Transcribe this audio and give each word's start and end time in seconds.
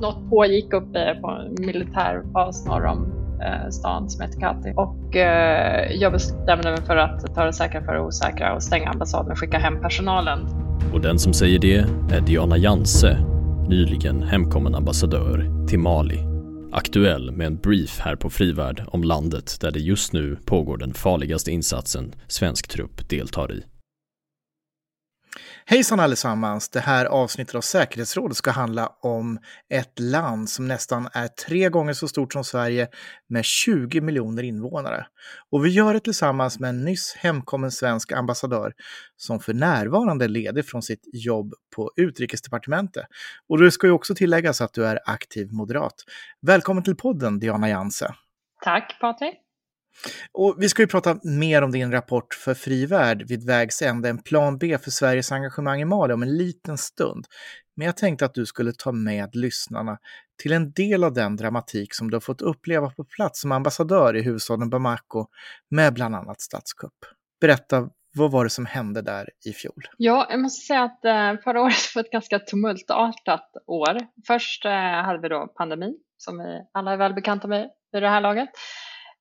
något 0.00 0.30
pågick 0.30 0.72
uppe 0.72 1.14
på 1.20 1.30
en 1.30 1.66
militärbas 1.66 2.66
norr 2.66 2.86
om 2.86 3.12
eh, 3.42 3.70
stan 3.70 4.10
som 4.10 4.22
heter 4.22 4.40
Kati. 4.40 4.72
Och 4.76 5.16
eh, 5.16 5.92
jag 5.92 6.12
bestämde 6.12 6.70
mig 6.70 6.82
för 6.82 6.96
att 6.96 7.34
ta 7.34 7.44
det 7.44 7.52
säkra 7.52 7.84
för 7.84 7.94
det 7.94 8.00
osäkra 8.00 8.54
och 8.54 8.62
stänga 8.62 8.90
ambassaden 8.90 9.32
och 9.32 9.38
skicka 9.38 9.58
hem 9.58 9.80
personalen. 9.80 10.38
Och 10.92 11.00
den 11.00 11.18
som 11.18 11.32
säger 11.32 11.58
det 11.58 11.76
är 12.16 12.20
Diana 12.20 12.56
Janse, 12.56 13.18
nyligen 13.68 14.22
hemkommen 14.22 14.74
ambassadör 14.74 15.66
till 15.68 15.78
Mali. 15.78 16.18
Aktuell 16.72 17.30
med 17.30 17.46
en 17.46 17.56
brief 17.56 18.00
här 18.00 18.16
på 18.16 18.30
Frivärd 18.30 18.84
om 18.86 19.02
landet 19.02 19.60
där 19.60 19.70
det 19.70 19.80
just 19.80 20.12
nu 20.12 20.38
pågår 20.44 20.76
den 20.76 20.94
farligaste 20.94 21.50
insatsen 21.50 22.14
svensk 22.26 22.68
trupp 22.68 23.08
deltar 23.08 23.52
i. 23.52 23.62
Hejsan 25.70 26.00
allesammans! 26.00 26.68
Det 26.68 26.80
här 26.80 27.06
avsnittet 27.06 27.54
av 27.54 27.60
Säkerhetsrådet 27.60 28.36
ska 28.36 28.50
handla 28.50 28.86
om 29.00 29.38
ett 29.68 29.98
land 29.98 30.50
som 30.50 30.68
nästan 30.68 31.08
är 31.12 31.28
tre 31.28 31.68
gånger 31.68 31.92
så 31.92 32.08
stort 32.08 32.32
som 32.32 32.44
Sverige 32.44 32.88
med 33.28 33.44
20 33.44 34.00
miljoner 34.00 34.42
invånare. 34.42 35.06
Och 35.50 35.64
vi 35.64 35.70
gör 35.70 35.94
det 35.94 36.00
tillsammans 36.00 36.60
med 36.60 36.70
en 36.70 36.84
nyss 36.84 37.14
hemkommen 37.18 37.70
svensk 37.70 38.12
ambassadör 38.12 38.72
som 39.16 39.40
för 39.40 39.54
närvarande 39.54 40.24
är 40.24 40.28
ledig 40.28 40.66
från 40.66 40.82
sitt 40.82 41.02
jobb 41.12 41.54
på 41.76 41.90
Utrikesdepartementet. 41.96 43.06
Och 43.48 43.58
det 43.58 43.70
ska 43.70 43.86
ju 43.86 43.92
också 43.92 44.14
tilläggas 44.14 44.60
att 44.60 44.74
du 44.74 44.86
är 44.86 45.00
aktiv 45.04 45.52
moderat. 45.52 45.94
Välkommen 46.40 46.84
till 46.84 46.96
podden 46.96 47.38
Diana 47.38 47.68
Janse. 47.68 48.14
Tack 48.64 48.98
Patrik! 49.00 49.47
Och 50.32 50.56
vi 50.58 50.68
ska 50.68 50.82
ju 50.82 50.86
prata 50.86 51.18
mer 51.22 51.62
om 51.62 51.72
din 51.72 51.92
rapport 51.92 52.34
för 52.34 52.54
Fri 52.54 52.86
Värld 52.86 53.24
vid 53.28 53.46
vägs 53.46 53.82
ände, 53.82 54.08
en 54.08 54.22
plan 54.22 54.58
B 54.58 54.78
för 54.78 54.90
Sveriges 54.90 55.32
engagemang 55.32 55.80
i 55.80 55.84
Mali 55.84 56.14
om 56.14 56.22
en 56.22 56.36
liten 56.36 56.78
stund. 56.78 57.26
Men 57.76 57.86
jag 57.86 57.96
tänkte 57.96 58.24
att 58.24 58.34
du 58.34 58.46
skulle 58.46 58.72
ta 58.72 58.92
med 58.92 59.36
lyssnarna 59.36 59.98
till 60.42 60.52
en 60.52 60.72
del 60.72 61.04
av 61.04 61.12
den 61.12 61.36
dramatik 61.36 61.94
som 61.94 62.10
du 62.10 62.16
har 62.16 62.20
fått 62.20 62.42
uppleva 62.42 62.90
på 62.90 63.04
plats 63.04 63.40
som 63.40 63.52
ambassadör 63.52 64.16
i 64.16 64.22
huvudstaden 64.22 64.70
Bamako 64.70 65.26
med 65.70 65.94
bland 65.94 66.14
annat 66.16 66.40
statskupp. 66.40 66.94
Berätta, 67.40 67.88
vad 68.14 68.30
var 68.30 68.44
det 68.44 68.50
som 68.50 68.66
hände 68.66 69.02
där 69.02 69.28
i 69.46 69.52
fjol? 69.52 69.82
Ja, 69.96 70.26
jag 70.30 70.40
måste 70.40 70.66
säga 70.66 70.82
att 70.82 71.04
eh, 71.04 71.42
förra 71.44 71.62
året 71.62 71.74
var 71.94 72.02
ett 72.02 72.10
ganska 72.10 72.38
tumultartat 72.38 73.50
år. 73.66 73.98
Först 74.26 74.64
eh, 74.64 74.72
hade 74.72 75.18
vi 75.18 75.28
då 75.28 75.46
pandemin, 75.56 75.98
som 76.16 76.38
vi 76.38 76.60
alla 76.72 76.92
är 76.92 76.96
väl 76.96 77.14
bekanta 77.14 77.48
med 77.48 77.70
vid 77.92 78.02
det 78.02 78.08
här 78.08 78.20
laget. 78.20 78.48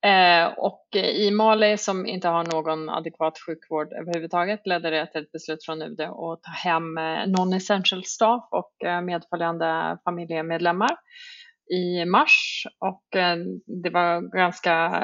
Eh, 0.05 0.47
och 0.57 0.95
i 0.95 1.31
Mali 1.31 1.77
som 1.77 2.05
inte 2.05 2.27
har 2.27 2.43
någon 2.43 2.89
adekvat 2.89 3.39
sjukvård 3.45 3.93
överhuvudtaget 3.93 4.67
ledde 4.67 4.89
det 4.89 5.07
till 5.11 5.21
ett 5.21 5.31
beslut 5.31 5.65
från 5.65 5.81
UD 5.81 6.01
att 6.01 6.43
ta 6.43 6.51
hem 6.63 6.97
eh, 6.97 7.27
non-essential 7.27 8.03
staff 8.03 8.43
och 8.51 8.87
eh, 8.87 9.01
medföljande 9.01 9.97
familjemedlemmar 10.03 10.97
i 11.73 12.05
mars 12.05 12.63
och 12.79 13.03
det 13.83 13.89
var 13.89 14.37
ganska 14.37 15.03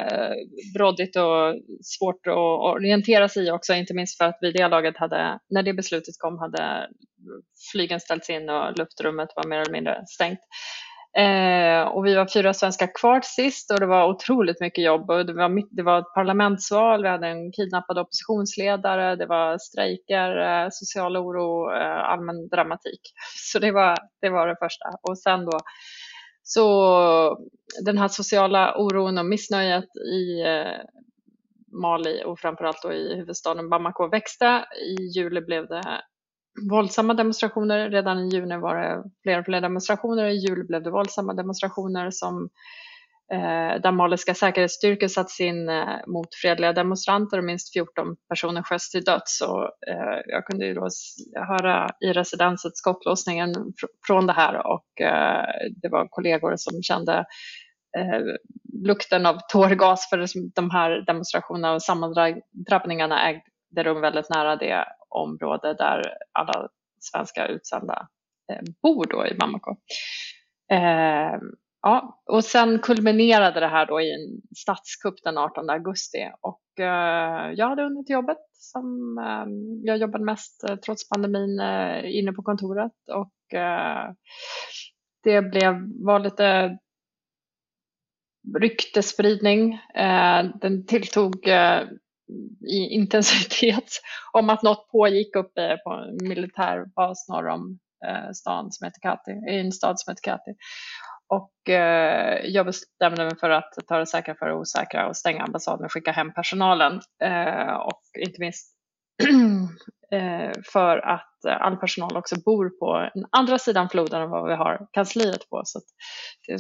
brådigt 0.76 1.16
och 1.16 1.56
svårt 1.82 2.28
att 2.28 2.38
orientera 2.76 3.30
sig 3.30 3.48
i 3.48 3.52
också, 3.52 3.74
inte 3.74 3.94
minst 3.94 4.18
för 4.18 4.26
att 4.26 4.38
vid 4.42 4.54
det 4.54 4.68
laget 4.68 4.98
hade, 4.98 5.40
när 5.50 5.64
det 5.64 5.74
beslutet 5.74 6.16
kom, 6.20 6.38
hade 6.40 6.90
flygen 7.72 8.00
ställts 8.00 8.30
in 8.30 8.50
och 8.50 8.78
luftrummet 8.78 9.30
var 9.36 9.48
mer 9.48 9.60
eller 9.60 9.72
mindre 9.72 10.04
stängt. 10.08 10.40
Eh, 11.18 11.88
och 11.88 12.06
vi 12.06 12.16
var 12.16 12.28
fyra 12.34 12.54
svenskar 12.54 12.90
kvar 13.00 13.22
sist 13.24 13.72
och 13.72 13.80
det 13.80 13.86
var 13.86 14.10
otroligt 14.10 14.60
mycket 14.60 14.84
jobb. 14.84 15.10
Och 15.10 15.26
det, 15.26 15.34
var, 15.34 15.76
det 15.76 15.84
var 15.84 16.00
ett 16.00 16.14
parlamentsval, 16.16 17.04
vi 17.04 17.10
hade 17.10 17.28
en 17.28 17.52
kidnappad 17.52 17.98
oppositionsledare, 17.98 19.16
det 19.16 19.26
var 19.26 19.58
strejker, 19.58 20.38
eh, 20.38 20.68
social 20.72 21.18
oro, 21.18 21.76
eh, 21.76 22.12
allmän 22.12 22.48
dramatik. 22.48 23.02
Så 23.52 23.60
det 23.60 23.72
var, 23.72 23.98
det 24.22 24.30
var 24.30 24.48
det 24.48 24.56
första. 24.60 24.86
Och 25.02 25.20
sen 25.20 25.46
då 25.46 25.60
så 26.44 27.38
den 27.86 27.98
här 27.98 28.08
sociala 28.08 28.78
oron 28.78 29.18
och 29.18 29.26
missnöjet 29.26 29.96
i 29.96 30.42
eh, 30.42 30.82
Mali 31.82 32.24
och 32.26 32.40
framförallt 32.40 32.82
då 32.82 32.94
i 32.94 33.16
huvudstaden 33.16 33.70
Bamako 33.70 34.08
växte. 34.08 34.66
I 34.90 35.20
juli 35.20 35.42
blev 35.42 35.68
det 35.68 36.02
våldsamma 36.62 37.14
demonstrationer. 37.14 37.90
Redan 37.90 38.20
i 38.20 38.30
juni 38.30 38.58
var 38.58 38.76
det 38.76 39.04
fler 39.24 39.40
och 39.40 39.46
fler 39.46 39.62
demonstrationer. 39.62 40.26
I 40.26 40.36
juli 40.36 40.64
blev 40.64 40.84
det 40.84 40.92
våldsamma 40.92 41.34
demonstrationer 41.34 42.12
som 42.12 42.50
eh, 43.34 43.82
där 43.82 43.92
maliska 43.92 44.34
säkerhetsstyrkor 44.34 45.08
sattes 45.08 45.40
in 45.40 45.70
eh, 45.70 45.98
mot 46.08 46.36
fredliga 46.42 46.74
demonstranter 46.74 47.38
och 47.38 47.44
minst 47.44 47.74
14 47.74 48.16
personer 48.30 48.64
sköts 48.64 48.92
till 48.92 49.04
döds. 49.04 49.42
Och, 49.42 49.64
eh, 49.64 50.22
jag 50.26 50.46
kunde 50.46 50.66
ju 50.66 50.74
då 50.74 50.88
höra 51.48 51.90
i 52.00 52.14
residenset 52.14 52.78
skottlossningen 52.78 53.54
fr 53.54 53.88
från 54.08 54.28
det 54.28 54.34
här 54.34 54.68
och 54.68 55.02
eh, 55.02 55.46
det 55.82 55.90
var 55.90 56.08
kollegor 56.08 56.54
som 56.58 56.84
kände 56.84 57.26
eh, 57.98 58.20
lukten 58.86 59.26
av 59.26 59.38
tårgas 59.52 60.10
för 60.10 60.26
de 60.56 60.70
här 60.70 61.06
demonstrationerna 61.06 61.74
och 61.74 61.84
sammandrabbningarna 61.84 63.30
ägde 63.30 63.84
rum 63.84 64.02
väldigt 64.02 64.30
nära 64.30 64.56
det 64.56 64.86
område 65.14 65.74
där 65.74 66.02
alla 66.32 66.70
svenska 67.00 67.48
utsända 67.48 68.08
eh, 68.52 68.62
bor 68.82 69.06
då 69.10 69.28
i 69.28 69.36
Bamako. 69.36 69.76
Eh, 70.72 71.40
ja, 71.82 72.24
och 72.26 72.44
sen 72.44 72.80
kulminerade 72.80 73.60
det 73.60 73.68
här 73.68 73.86
då 73.86 74.02
i 74.02 74.14
en 74.14 74.42
statskupp 74.58 75.16
den 75.24 75.38
18 75.38 75.70
augusti 75.70 76.18
och 76.42 76.84
eh, 76.84 77.52
jag 77.52 77.70
hade 77.70 77.84
hunnit 77.84 78.10
jobbet 78.10 78.38
som 78.64 79.18
eh, 79.18 79.46
jag 79.84 79.98
jobbade 79.98 80.24
mest 80.24 80.64
eh, 80.70 80.76
trots 80.76 81.10
pandemin 81.10 81.60
eh, 81.60 82.18
inne 82.18 82.34
på 82.34 82.44
kontoret 82.44 82.92
och 83.14 83.34
det 85.24 85.42
blev, 85.42 85.76
var 86.06 86.20
lite 86.20 86.78
ryktespridning. 88.60 89.80
Den 90.62 90.86
tilltog 90.86 91.48
i 92.68 92.78
intensitet 92.78 93.92
om 94.32 94.50
att 94.50 94.64
något 94.64 94.92
pågick 94.92 95.36
uppe 95.36 95.78
på 95.84 95.90
en 95.90 96.28
militärbas 96.28 97.30
norr 97.30 97.48
om 97.48 97.80
eh, 98.08 98.32
stan 98.34 98.72
som 98.72 98.86
heter 98.86 99.02
Kati, 99.02 99.32
i 99.32 99.60
en 99.60 99.72
stad 99.72 100.00
som 100.00 100.12
heter 100.12 100.32
Kati. 100.32 100.52
Och 101.28 101.70
eh, 101.70 102.40
jag 102.46 102.66
bestämde 102.66 103.26
mig 103.26 103.38
för 103.40 103.50
att 103.50 103.74
ta 103.88 103.98
det 103.98 104.06
säkra 104.06 104.36
för 104.36 104.46
det 104.46 104.56
osäkra 104.56 105.08
och 105.08 105.18
stänga 105.18 105.44
ambassaden 105.44 105.86
och 105.86 105.92
skicka 105.92 106.12
hem 106.12 106.34
personalen. 106.34 107.02
Eh, 107.24 107.74
och 107.74 108.02
inte 108.20 108.40
minst 108.40 108.74
för 110.74 110.98
att 110.98 111.46
all 111.46 111.78
personal 111.78 112.18
också 112.18 112.36
bor 112.46 112.70
på 112.70 113.10
den 113.14 113.26
andra 113.32 113.60
sidan 113.60 113.90
floden 113.90 114.22
än 114.22 114.30
vad 114.30 114.48
vi 114.48 114.56
har 114.56 114.88
kansliet 114.92 115.50
på. 115.50 115.62
Så 115.66 115.78
att 115.78 115.84
det, 116.48 116.58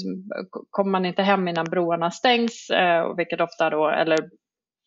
kommer 0.70 0.92
man 0.92 1.06
inte 1.06 1.24
hem 1.24 1.48
innan 1.48 1.66
broarna 1.66 2.12
stängs, 2.12 2.70
eh, 2.70 3.16
vilket 3.16 3.42
ofta 3.42 3.70
då, 3.70 3.90
eller 3.90 4.30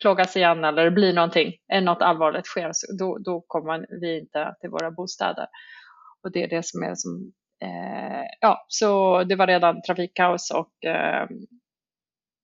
plågas 0.01 0.37
igen 0.37 0.65
eller 0.65 0.84
det 0.84 0.91
blir 0.91 1.12
någonting, 1.12 1.53
eh, 1.73 1.83
något 1.83 2.03
allvarligt 2.03 2.47
sker, 2.47 2.73
då, 2.99 3.19
då 3.19 3.45
kommer 3.47 3.87
vi 4.01 4.19
inte 4.21 4.55
till 4.61 4.71
våra 4.71 4.91
bostäder. 4.91 5.47
Och 6.23 6.33
det 6.33 6.43
är 6.43 6.49
det 6.49 6.67
som 6.67 6.83
är 6.83 6.95
som, 6.95 7.33
eh, 7.62 8.25
ja, 8.41 8.65
så 8.69 9.23
det 9.25 9.37
var 9.37 9.47
redan 9.47 9.83
trafikkaos 9.83 10.51
och 10.51 10.85
eh, 10.91 11.27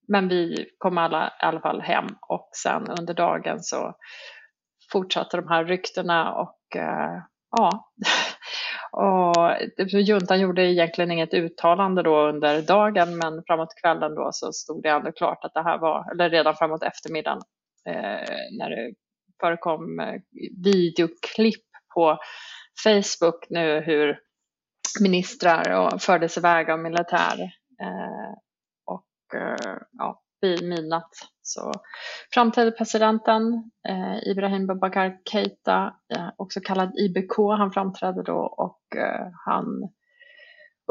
men 0.09 0.29
vi 0.29 0.67
kom 0.79 0.99
alla 0.99 1.27
i 1.27 1.45
alla 1.45 1.61
fall 1.61 1.81
hem 1.81 2.07
och 2.29 2.49
sen 2.63 2.91
under 3.01 3.15
dagen 3.15 3.61
så 3.61 3.95
fortsatte 4.93 5.37
de 5.37 5.49
här 5.49 5.65
ryktena 5.65 6.35
och 6.35 6.77
eh, 6.77 7.23
ja, 7.51 7.93
och 8.93 9.57
typ, 9.77 10.09
juntan 10.09 10.41
gjorde 10.41 10.63
egentligen 10.63 11.11
inget 11.11 11.35
uttalande 11.35 12.03
då 12.03 12.29
under 12.29 12.63
dagen 12.63 13.19
men 13.19 13.43
framåt 13.47 13.75
kvällen 13.83 14.15
då 14.15 14.29
så 14.33 14.53
stod 14.53 14.83
det 14.83 14.89
ändå 14.89 15.13
klart 15.13 15.45
att 15.45 15.55
det 15.55 15.63
här 15.63 15.79
var, 15.79 16.13
eller 16.13 16.31
redan 16.31 16.55
framåt 16.55 16.83
eftermiddagen 16.83 17.41
eh, 17.89 18.37
när 18.59 18.71
det 18.71 18.95
förekom 19.41 20.01
eh, 20.01 20.21
videoklipp 20.65 21.67
på 21.95 22.19
Facebook 22.85 23.47
nu 23.51 23.81
hur 23.81 24.19
ministrar 25.01 25.79
och 25.81 26.03
fördes 26.03 26.39
iväg 26.39 26.71
av 26.71 26.79
militär. 26.79 27.41
Eh, 27.83 28.33
och 28.85 29.41
eh, 29.41 29.77
ja, 29.93 30.23
vid 30.41 30.69
midnatt 30.69 31.11
så 31.43 31.73
framträdde 32.35 32.71
presidenten 32.71 33.71
eh, 33.89 34.31
Ibrahim 34.31 34.67
Babakar 34.67 35.17
Keita, 35.31 35.95
eh, 36.15 36.29
också 36.37 36.61
kallad 36.61 36.99
IBK, 36.99 37.37
han 37.59 37.73
framträdde 37.73 38.23
då 38.23 38.39
och 38.39 38.97
eh, 38.97 39.27
han 39.47 39.67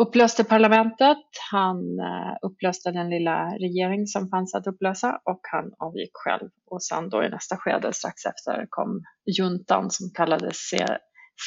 upplöste 0.02 0.44
parlamentet, 0.44 1.18
han 1.52 2.00
eh, 2.00 2.36
upplöste 2.42 2.92
den 2.92 3.10
lilla 3.10 3.50
regering 3.50 4.08
som 4.08 4.30
fanns 4.30 4.56
att 4.56 4.68
upplösa 4.68 5.20
och 5.26 5.40
han 5.52 5.72
avgick 5.78 6.12
själv. 6.14 6.50
Och 6.66 6.84
sen 6.84 7.10
då 7.10 7.24
i 7.24 7.30
nästa 7.30 7.58
skede 7.58 7.94
strax 7.94 8.26
efter 8.26 8.66
kom 8.70 9.04
juntan 9.38 9.92
som 9.92 10.10
kallades 10.14 10.58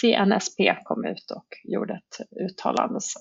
CNSP 0.01 0.77
kom 0.85 1.05
ut 1.05 1.31
och 1.31 1.47
gjorde 1.65 1.95
ett 1.95 2.27
uttalande. 2.51 3.01
Så 3.01 3.19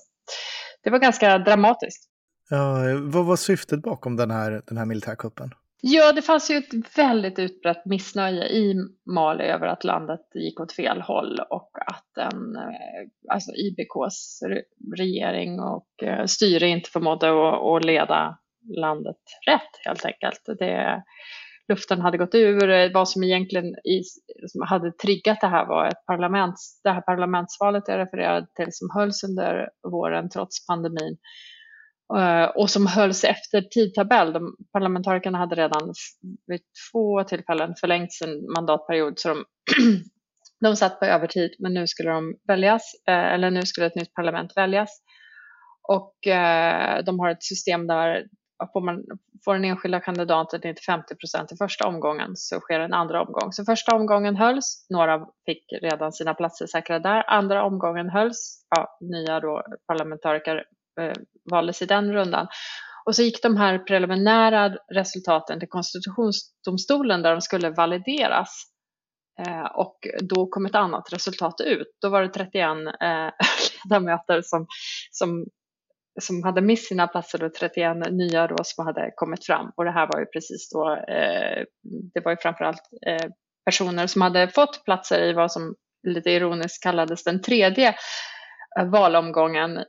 det 0.82 0.90
var 0.90 0.98
ganska 0.98 1.38
dramatiskt. 1.38 2.10
Uh, 2.52 3.10
vad 3.10 3.26
var 3.26 3.36
syftet 3.36 3.82
bakom 3.82 4.16
den 4.16 4.30
här, 4.30 4.62
den 4.66 4.76
här 4.76 4.84
militärkuppen? 4.84 5.50
Ja, 5.86 6.12
det 6.12 6.22
fanns 6.22 6.50
ju 6.50 6.56
ett 6.56 6.98
väldigt 6.98 7.38
utbrett 7.38 7.84
missnöje 7.84 8.48
i 8.48 8.74
Mali 9.06 9.44
över 9.44 9.66
att 9.66 9.84
landet 9.84 10.20
gick 10.34 10.60
åt 10.60 10.72
fel 10.72 11.00
håll 11.00 11.40
och 11.50 11.70
att 11.86 12.04
den, 12.14 12.56
eh, 12.56 13.32
alltså 13.34 13.50
IBKs 13.52 14.40
regering 14.96 15.60
och 15.60 16.02
eh, 16.02 16.24
styre 16.26 16.68
inte 16.68 16.90
förmådde 16.90 17.28
att 17.76 17.84
leda 17.84 18.38
landet 18.76 19.16
rätt 19.46 19.86
helt 19.86 20.04
enkelt. 20.04 20.58
Det, 20.58 21.02
luften 21.68 22.00
hade 22.00 22.18
gått 22.18 22.34
ur. 22.34 22.94
Vad 22.94 23.08
som 23.08 23.24
egentligen 23.24 23.66
i, 23.66 24.02
som 24.46 24.62
hade 24.68 24.92
triggat 24.92 25.40
det 25.40 25.46
här 25.48 25.66
var 25.66 25.86
ett 25.86 26.06
parlaments, 26.06 26.80
det 26.84 26.90
här 26.90 27.00
parlamentsvalet 27.00 27.84
jag 27.86 27.98
refererade 27.98 28.46
till 28.54 28.68
som 28.70 28.88
hölls 28.94 29.24
under 29.24 29.68
våren 29.90 30.30
trots 30.30 30.66
pandemin 30.66 31.16
Eh, 31.16 31.53
Eh, 32.18 32.44
och 32.44 32.70
som 32.70 32.86
hölls 32.86 33.24
efter 33.24 33.62
tidtabell. 33.62 34.32
De, 34.32 34.56
parlamentarikerna 34.72 35.38
hade 35.38 35.54
redan 35.54 35.92
vid 36.46 36.60
två 36.92 37.24
tillfällen 37.24 37.74
förlängt 37.80 38.12
sin 38.12 38.52
mandatperiod 38.56 39.18
så 39.18 39.28
de, 39.28 39.44
de 40.60 40.76
satt 40.76 41.00
på 41.00 41.06
övertid 41.06 41.56
men 41.58 41.74
nu 41.74 41.86
skulle 41.86 42.10
de 42.10 42.36
väljas, 42.48 42.92
eh, 43.08 43.32
eller 43.32 43.50
nu 43.50 43.62
skulle 43.62 43.86
ett 43.86 43.96
nytt 43.96 44.14
parlament 44.14 44.52
väljas. 44.56 45.00
Och 45.88 46.26
eh, 46.26 47.04
de 47.04 47.20
har 47.20 47.30
ett 47.30 47.42
system 47.42 47.86
där 47.86 48.24
får, 48.72 48.80
man, 48.80 49.04
får 49.44 49.54
den 49.54 49.64
enskilda 49.64 50.00
kandidaten 50.00 50.66
inte 50.66 50.82
50 50.82 51.14
procent 51.14 51.52
i 51.52 51.56
första 51.56 51.88
omgången 51.88 52.30
så 52.34 52.60
sker 52.60 52.80
en 52.80 52.92
andra 52.92 53.22
omgång. 53.22 53.52
Så 53.52 53.64
första 53.64 53.96
omgången 53.96 54.36
hölls, 54.36 54.86
några 54.90 55.26
fick 55.46 55.64
redan 55.82 56.12
sina 56.12 56.34
platser 56.34 56.66
säkrade 56.66 57.08
där. 57.08 57.30
Andra 57.30 57.64
omgången 57.64 58.10
hölls, 58.10 58.66
ja, 58.76 58.98
nya 59.00 59.40
då 59.40 59.62
parlamentariker 59.86 60.64
Eh, 61.00 61.12
valdes 61.50 61.82
i 61.82 61.86
den 61.86 62.12
rundan. 62.12 62.46
Och 63.04 63.16
så 63.16 63.22
gick 63.22 63.42
de 63.42 63.56
här 63.56 63.78
preliminära 63.78 64.76
resultaten 64.94 65.60
till 65.60 65.68
konstitutionsdomstolen 65.68 67.22
där 67.22 67.32
de 67.32 67.40
skulle 67.40 67.70
valideras. 67.70 68.64
Eh, 69.46 69.64
och 69.64 69.96
då 70.22 70.46
kom 70.46 70.66
ett 70.66 70.74
annat 70.74 71.12
resultat 71.12 71.60
ut. 71.60 71.88
Då 72.00 72.08
var 72.08 72.22
det 72.22 72.28
31 72.28 72.64
eh, 73.02 73.30
ledamöter 73.84 74.42
som, 74.42 74.66
som, 75.10 75.46
som 76.20 76.42
hade 76.42 76.60
mist 76.60 76.88
sina 76.88 77.06
platser 77.06 77.44
och 77.44 77.54
31 77.54 77.96
nya 78.10 78.46
då 78.46 78.56
som 78.64 78.86
hade 78.86 79.10
kommit 79.16 79.46
fram. 79.46 79.72
Och 79.76 79.84
det 79.84 79.92
här 79.92 80.08
var 80.12 80.20
ju 80.20 80.26
precis 80.26 80.70
då, 80.70 80.96
eh, 80.96 81.64
det 82.14 82.20
var 82.24 82.32
ju 82.32 82.36
framförallt 82.36 82.82
eh, 83.06 83.30
personer 83.64 84.06
som 84.06 84.22
hade 84.22 84.48
fått 84.48 84.84
platser 84.84 85.22
i 85.22 85.32
vad 85.32 85.52
som 85.52 85.74
lite 86.06 86.30
ironiskt 86.30 86.82
kallades 86.82 87.24
den 87.24 87.42
tredje 87.42 87.94
eh, 88.78 88.86
valomgången 88.86 89.78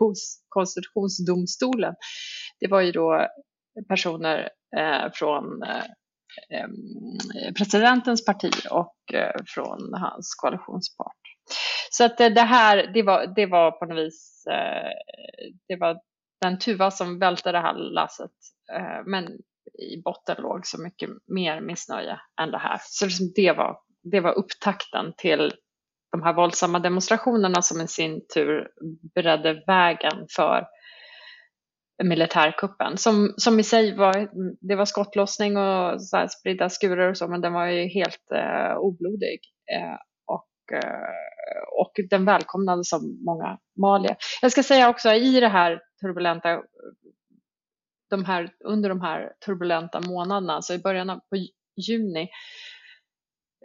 hos 0.00 0.42
konstitutionsdomstolen. 0.48 1.94
Det 2.60 2.68
var 2.68 2.80
ju 2.80 2.92
då 2.92 3.14
eh, 3.14 3.26
personer 3.88 4.48
eh, 4.76 5.10
från 5.12 5.62
eh, 5.62 7.52
presidentens 7.58 8.24
parti 8.24 8.52
och 8.70 9.14
eh, 9.14 9.40
från 9.46 9.94
hans 9.94 10.34
koalitionspart. 10.34 11.20
Så 11.90 12.04
att 12.04 12.20
eh, 12.20 12.28
det 12.28 12.40
här, 12.40 12.90
det 12.94 13.02
var, 13.02 13.26
det 13.26 13.46
var 13.46 13.70
på 13.70 13.84
något 13.84 13.98
vis, 13.98 14.44
eh, 14.50 14.90
det 15.68 15.76
var 15.76 16.00
den 16.40 16.58
tuva 16.58 16.90
som 16.90 17.18
välte 17.18 17.52
det 17.52 17.60
här 17.60 17.74
lasset. 17.74 18.30
Men 19.06 19.24
i 19.78 20.02
botten 20.04 20.36
låg 20.38 20.66
så 20.66 20.82
mycket 20.82 21.10
mer 21.26 21.60
missnöje 21.60 22.20
än 22.40 22.50
det 22.50 22.58
här. 22.58 22.80
Så 22.82 23.04
liksom 23.04 23.32
det 23.34 23.52
var, 23.52 23.78
det 24.02 24.20
var 24.20 24.38
upptakten 24.38 25.12
till 25.16 25.52
de 26.12 26.22
här 26.22 26.34
våldsamma 26.34 26.78
demonstrationerna 26.78 27.62
som 27.62 27.80
i 27.80 27.88
sin 27.88 28.26
tur 28.34 28.68
beredde 29.14 29.62
vägen 29.66 30.26
för 30.36 30.66
militärkuppen 32.02 32.98
som, 32.98 33.34
som 33.36 33.60
i 33.60 33.62
sig 33.62 33.96
var, 33.96 34.30
det 34.68 34.74
var 34.74 34.84
skottlossning 34.84 35.56
och 35.56 36.02
så 36.02 36.16
här 36.16 36.28
spridda 36.28 36.68
skurar 36.68 37.10
och 37.10 37.16
så, 37.16 37.28
men 37.28 37.40
den 37.40 37.52
var 37.52 37.66
ju 37.66 37.88
helt 37.88 38.32
eh, 38.34 38.76
oblodig. 38.76 39.40
Eh, 39.76 39.96
och, 40.26 40.76
eh, 40.76 41.80
och 41.80 41.92
den 42.10 42.24
välkomnades 42.24 42.92
av 42.92 43.00
många 43.24 43.58
malier. 43.80 44.16
Jag 44.42 44.52
ska 44.52 44.62
säga 44.62 44.88
också 44.88 45.12
i 45.12 45.40
det 45.40 45.48
här 45.48 45.80
turbulenta, 46.00 46.62
de 48.10 48.24
här, 48.24 48.50
under 48.64 48.88
de 48.88 49.00
här 49.00 49.32
turbulenta 49.46 50.00
månaderna, 50.00 50.52
alltså 50.52 50.74
i 50.74 50.78
början 50.78 51.10
av 51.10 51.20
juni, 51.88 52.28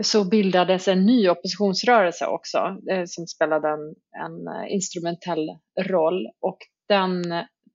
så 0.04 0.30
bildades 0.30 0.88
en 0.88 1.06
ny 1.06 1.30
oppositionsrörelse 1.30 2.26
också 2.26 2.58
eh, 2.92 3.04
som 3.06 3.28
spelade 3.28 3.68
en, 3.68 3.96
en 4.26 4.48
eh, 4.48 4.74
instrumentell 4.74 5.50
roll 5.90 6.28
och 6.42 6.58
den, 6.90 7.24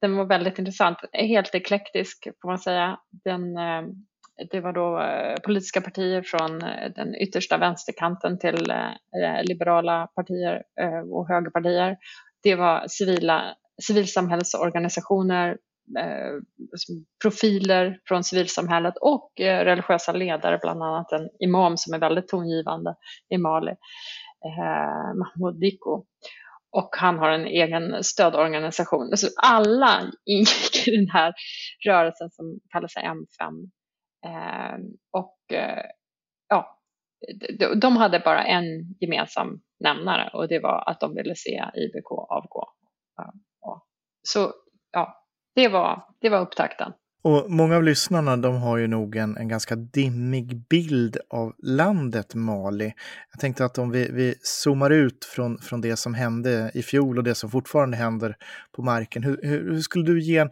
den 0.01 0.17
var 0.17 0.25
väldigt 0.25 0.59
intressant, 0.59 0.99
helt 1.13 1.55
eklektisk 1.55 2.29
får 2.43 2.49
man 2.49 2.59
säga. 2.59 2.99
Den, 3.25 3.57
eh, 3.57 3.83
det 4.51 4.61
var 4.61 4.73
då 4.73 5.01
eh, 5.01 5.37
politiska 5.45 5.81
partier 5.81 6.23
från 6.23 6.63
eh, 6.63 6.93
den 6.95 7.15
yttersta 7.15 7.59
vänsterkanten 7.59 8.39
till 8.39 8.73
liberala 9.43 10.07
partier 10.07 10.63
och 11.13 11.29
högerpartier. 11.29 11.97
Det 12.43 12.55
var 12.55 12.85
civila, 12.89 13.55
civilsamhällsorganisationer, 13.83 15.57
Eh, 15.99 16.33
liksom, 16.73 17.07
profiler 17.23 18.01
från 18.05 18.25
civilsamhället 18.25 18.95
och 19.01 19.41
eh, 19.41 19.65
religiösa 19.65 20.13
ledare, 20.13 20.59
bland 20.63 20.83
annat 20.83 21.13
en 21.13 21.29
imam 21.39 21.77
som 21.77 21.95
är 21.95 21.99
väldigt 21.99 22.29
tongivande 22.29 22.95
i 23.29 23.39
Mali, 23.39 23.71
eh, 24.45 25.15
Mahmoud 25.19 25.61
Diko. 25.61 26.05
Och 26.73 26.91
han 26.97 27.19
har 27.19 27.31
en 27.31 27.47
egen 27.47 28.05
stödorganisation. 28.05 29.17
Så 29.17 29.29
alla 29.43 30.03
ingick 30.25 30.89
i 30.89 30.97
den 30.97 31.11
här 31.11 31.35
rörelsen 31.87 32.31
som 32.31 32.61
kallar 32.71 32.89
sig 32.89 33.03
M5. 33.03 33.71
Eh, 34.27 34.79
och 35.11 35.39
ja, 36.49 36.81
de 37.77 37.97
hade 37.97 38.19
bara 38.19 38.45
en 38.45 38.65
gemensam 39.01 39.61
nämnare 39.81 40.31
och 40.33 40.49
det 40.49 40.59
var 40.59 40.91
att 40.91 41.01
de 41.01 41.15
ville 41.15 41.35
se 41.37 41.65
IBK 41.75 42.11
avgå. 42.11 42.69
Så 44.23 44.53
ja, 44.93 45.20
det 45.55 45.69
var, 45.69 46.03
det 46.21 46.29
var 46.29 46.41
upptakten. 46.41 46.93
Och 47.23 47.51
många 47.51 47.77
av 47.77 47.83
lyssnarna 47.83 48.37
de 48.37 48.57
har 48.57 48.77
ju 48.77 48.87
nog 48.87 49.17
en, 49.17 49.37
en 49.37 49.49
ganska 49.49 49.77
dimmig 49.77 50.69
bild 50.69 51.17
av 51.31 51.55
landet 51.63 52.35
Mali. 52.35 52.93
Jag 53.33 53.41
tänkte 53.41 53.65
att 53.65 53.79
om 53.79 53.91
vi, 53.91 54.11
vi 54.13 54.35
zoomar 54.43 54.91
ut 54.91 55.25
från, 55.25 55.59
från 55.59 55.81
det 55.81 55.97
som 55.97 56.15
hände 56.15 56.71
i 56.75 56.83
fjol 56.83 57.19
och 57.19 57.25
det 57.25 57.35
som 57.35 57.51
fortfarande 57.51 57.97
händer 57.97 58.37
på 58.73 58.83
marken. 58.83 59.23
Hur, 59.23 59.41
hur, 59.43 59.73
hur 59.73 59.81
skulle 59.81 60.05
du 60.05 60.21
ge 60.21 60.39
en 60.39 60.51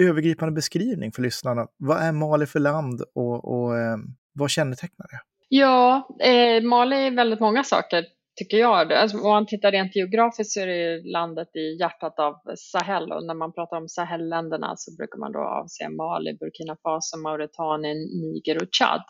övergripande 0.00 0.52
beskrivning 0.52 1.12
för 1.12 1.22
lyssnarna? 1.22 1.66
Vad 1.76 2.02
är 2.02 2.12
Mali 2.12 2.46
för 2.46 2.60
land 2.60 3.02
och, 3.14 3.44
och 3.44 3.78
eh, 3.78 3.96
vad 4.32 4.50
kännetecknar 4.50 5.06
det? 5.10 5.20
Ja, 5.48 6.08
eh, 6.20 6.62
Mali 6.62 7.06
är 7.06 7.10
väldigt 7.10 7.40
många 7.40 7.64
saker 7.64 8.04
tycker 8.36 8.56
jag. 8.56 8.92
Alltså, 8.92 9.16
om 9.16 9.30
man 9.30 9.46
tittar 9.46 9.72
rent 9.72 9.96
geografiskt 9.96 10.52
så 10.52 10.60
är 10.60 10.66
det 10.66 11.02
landet 11.12 11.56
i 11.56 11.76
hjärtat 11.80 12.18
av 12.18 12.34
Sahel 12.56 13.12
och 13.12 13.26
när 13.26 13.34
man 13.34 13.52
pratar 13.52 13.76
om 13.76 13.88
Sahelländerna 13.88 14.74
så 14.76 14.96
brukar 14.96 15.18
man 15.18 15.32
då 15.32 15.38
avse 15.38 15.88
Mali, 15.88 16.34
Burkina 16.40 16.76
Faso, 16.82 17.18
Mauretanien, 17.18 17.96
Niger 17.96 18.62
och 18.62 18.68
Chad. 18.78 19.02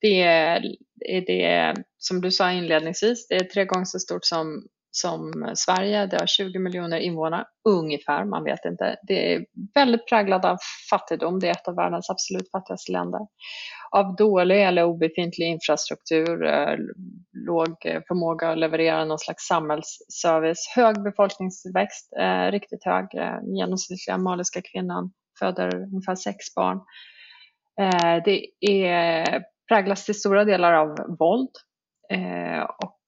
Det 0.00 0.22
är, 0.22 0.60
det 1.26 1.74
som 1.98 2.20
du 2.20 2.30
sa 2.30 2.52
inledningsvis, 2.52 3.28
det 3.28 3.34
är 3.34 3.44
tre 3.44 3.64
gånger 3.64 3.84
så 3.84 3.98
stort 3.98 4.24
som, 4.24 4.62
som 4.92 5.52
Sverige. 5.54 6.06
Det 6.06 6.20
har 6.20 6.26
20 6.26 6.58
miljoner 6.58 6.98
invånare, 6.98 7.44
ungefär, 7.68 8.24
man 8.24 8.44
vet 8.44 8.64
inte. 8.64 8.96
Det 9.02 9.34
är 9.34 9.44
väldigt 9.74 10.08
präglat 10.08 10.44
av 10.44 10.56
fattigdom. 10.90 11.40
Det 11.40 11.46
är 11.46 11.52
ett 11.52 11.68
av 11.68 11.76
världens 11.76 12.10
absolut 12.10 12.50
fattigaste 12.50 12.92
länder 12.92 13.20
av 13.92 14.16
dålig 14.16 14.62
eller 14.62 14.84
obefintlig 14.84 15.46
infrastruktur, 15.46 16.46
eh, 16.46 16.76
låg 17.46 17.76
förmåga 18.08 18.50
att 18.50 18.58
leverera 18.58 19.04
någon 19.04 19.18
slags 19.18 19.46
samhällsservice, 19.46 20.72
hög 20.76 21.02
befolkningstillväxt, 21.02 22.12
eh, 22.20 22.50
riktigt 22.50 22.84
hög. 22.84 23.04
Eh, 23.14 23.20
den 23.20 23.56
genomsnittliga 23.56 24.18
maliska 24.18 24.60
kvinnan 24.72 25.12
föder 25.38 25.74
ungefär 25.74 26.14
sex 26.14 26.54
barn. 26.54 26.80
Det 28.24 28.46
är, 28.60 29.42
präglas 29.68 30.04
till 30.04 30.14
stora 30.14 30.44
delar 30.44 30.72
av 30.72 30.88
våld 31.18 31.50
och 32.82 33.01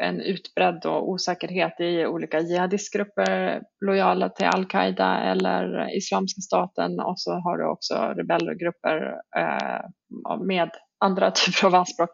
en 0.00 0.20
utbredd 0.20 0.86
osäkerhet 0.86 1.80
i 1.80 2.06
olika 2.06 2.40
jihadistgrupper 2.40 3.60
lojala 3.86 4.28
till 4.28 4.46
al-Qaida 4.46 5.20
eller 5.20 5.96
Islamiska 5.96 6.40
staten 6.40 7.00
och 7.00 7.20
så 7.20 7.32
har 7.32 7.58
du 7.58 7.66
också 7.66 7.94
rebellgrupper 7.94 9.14
eh, 9.36 10.44
med 10.46 10.70
andra 11.04 11.30
typer 11.30 11.66
av 11.66 11.74
anspråk. 11.74 12.10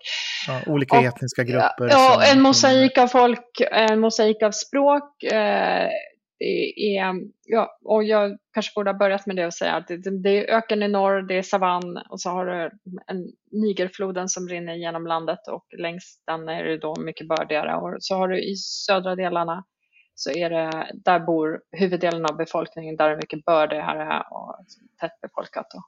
Ja, 0.47 0.61
olika 0.67 0.99
och, 0.99 1.05
etniska 1.05 1.45
grupper. 1.45 1.89
Ja, 1.91 2.23
en 2.33 2.41
mosaik 2.41 2.99
av 2.99 3.07
folk, 3.07 3.61
en 3.71 4.01
mosaik 4.01 4.43
av 4.43 4.51
språk. 4.51 5.25
Det 6.41 6.97
är, 6.97 7.15
ja, 7.45 7.79
och 7.85 8.05
jag 8.05 8.39
kanske 8.55 8.73
borde 8.75 8.91
ha 8.91 8.99
börjat 8.99 9.27
med 9.27 9.37
det 9.37 9.47
och 9.47 9.55
säga 9.55 9.75
att 9.75 9.89
det, 9.89 10.23
det 10.23 10.31
är 10.31 10.57
öken 10.57 10.83
i 10.83 10.89
norr, 10.89 11.23
det 11.23 11.35
är 11.35 11.43
savann 11.43 11.97
och 12.11 12.21
så 12.21 12.31
har 12.31 12.47
du 12.47 12.71
en 13.07 13.33
Nigerfloden 13.53 14.29
som 14.29 14.49
rinner 14.49 14.75
genom 14.75 15.07
landet 15.07 15.49
och 15.49 15.65
längs 15.79 16.23
den 16.27 16.49
är 16.49 16.65
det 16.65 16.79
då 16.79 16.97
mycket 17.01 17.29
bördigare 17.29 17.77
och 17.77 17.97
så 18.01 18.15
har 18.15 18.29
du 18.29 18.43
i 18.43 18.57
södra 18.57 19.17
delarna 19.17 19.65
så 20.15 20.31
är 20.31 20.51
det, 20.51 20.93
där 21.05 21.21
bor 21.21 21.61
huvuddelen 21.73 22.25
av 22.25 22.37
befolkningen, 22.37 22.97
där 22.97 23.11
är 23.11 23.17
mycket 23.17 23.45
bördigare 23.45 24.23
och 24.31 24.57
tätt 25.01 25.21
befolkat. 25.23 25.67
Då. 25.71 25.83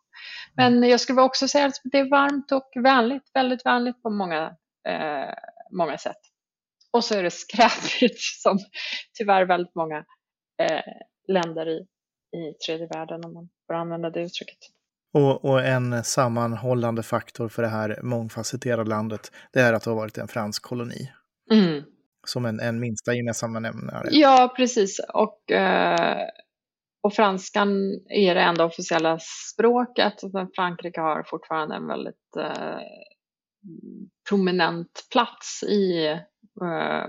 Men 0.57 0.83
jag 0.83 1.01
skulle 1.01 1.23
också 1.23 1.49
säga 1.49 1.67
att 1.67 1.81
det 1.85 1.99
är 1.99 2.11
varmt 2.11 2.53
och 2.53 2.71
vänligt, 2.85 3.31
väldigt 3.35 3.67
vänligt 3.67 4.03
på 4.03 4.11
många, 4.11 4.57
eh, 4.89 5.35
många 5.71 5.99
sätt. 5.99 6.17
Och 6.91 7.05
så 7.05 7.15
är 7.15 7.23
det 7.23 7.31
skräpigt 7.31 8.21
som 8.43 8.59
tyvärr 9.19 9.45
väldigt 9.45 9.75
många 9.75 10.05
eh, 10.59 10.81
länder 11.29 11.69
i, 11.69 11.87
i 12.39 12.55
tredje 12.67 12.87
världen, 12.87 13.25
om 13.25 13.35
man 13.35 13.49
får 13.67 13.75
använda 13.75 14.11
det 14.11 14.21
uttrycket. 14.21 14.59
Och, 15.15 15.45
och, 15.45 15.63
en 15.63 16.05
sammanhållande 16.05 17.03
faktor 17.03 17.49
för 17.49 17.63
det 17.63 17.69
här 17.69 17.99
mångfacetterade 18.03 18.91
landet, 18.91 19.33
det 19.53 19.61
är 19.61 19.73
att 19.73 19.85
det 19.85 19.91
har 19.91 19.97
varit 19.97 20.19
en 20.19 20.29
fransk 20.29 20.63
koloni. 20.63 21.13
Mm. 21.51 21.83
Som 22.27 22.45
en, 22.45 22.61
en 22.61 22.81
minsta 22.81 23.15
gemensamma 23.15 23.61
nämnare. 23.61 24.09
Ja, 24.11 24.55
precis. 24.57 25.01
Och, 25.15 25.51
eh, 25.51 26.29
och 27.03 27.15
franskan 27.15 27.71
är 28.09 28.35
det 28.35 28.41
enda 28.41 28.65
officiella 28.65 29.19
språket. 29.53 30.15
Frankrike 30.57 31.01
har 31.01 31.23
fortfarande 31.23 31.75
en 31.75 31.87
väldigt 31.87 32.37
eh, 32.39 32.79
prominent 34.29 35.07
plats 35.13 35.63
i 35.63 36.07
eh, 36.63 37.09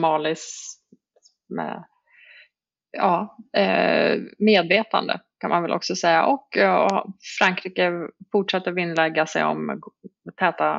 Malis 0.00 0.76
med, 1.48 1.84
ja, 2.96 3.36
eh, 3.56 4.20
medvetande 4.38 5.20
kan 5.40 5.50
man 5.50 5.62
väl 5.62 5.72
också 5.72 5.96
säga. 5.96 6.26
Och 6.26 6.48
Frankrike 7.38 7.92
fortsätter 8.32 8.72
vinnlägga 8.72 9.26
sig 9.26 9.44
om 9.44 9.80
täta 10.38 10.76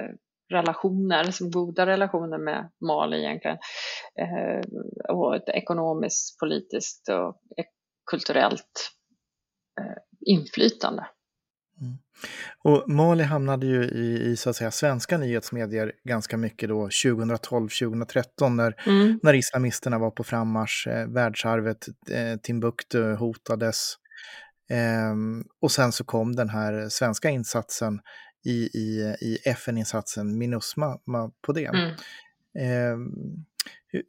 eh, 0.00 0.10
relationer, 0.52 1.24
som 1.24 1.50
goda 1.50 1.86
relationer 1.86 2.38
med 2.38 2.70
Mali 2.86 3.18
egentligen. 3.18 3.58
Eh, 4.20 4.60
och 5.08 5.36
ett 5.36 5.48
ekonomiskt, 5.48 6.38
politiskt 6.38 7.08
och 7.08 7.40
kulturellt 8.10 8.90
inflytande. 10.26 11.06
Mm. 11.80 11.98
Och 12.58 12.90
Mali 12.90 13.22
hamnade 13.22 13.66
ju 13.66 13.84
i, 13.84 14.30
i, 14.30 14.36
så 14.36 14.50
att 14.50 14.56
säga 14.56 14.70
svenska 14.70 15.18
nyhetsmedier 15.18 15.92
ganska 16.04 16.36
mycket 16.36 16.68
då 16.68 16.88
2012-2013 16.88 18.48
när, 18.48 18.74
mm. 18.86 19.20
när 19.22 19.34
islamisterna 19.34 19.98
var 19.98 20.10
på 20.10 20.24
frammarsch. 20.24 20.86
Eh, 20.86 21.08
världsarvet 21.08 21.88
eh, 22.10 22.36
Timbuktu 22.42 23.14
hotades. 23.14 23.94
Eh, 24.70 25.14
och 25.60 25.72
sen 25.72 25.92
så 25.92 26.04
kom 26.04 26.36
den 26.36 26.48
här 26.48 26.88
svenska 26.88 27.30
insatsen 27.30 28.00
i, 28.44 28.50
i, 28.50 29.16
i 29.20 29.38
FN-insatsen 29.44 30.38
Minusma 30.38 30.98
på 31.46 31.52
det. 31.52 31.66
Mm. 31.66 31.90
Eh, 32.58 32.98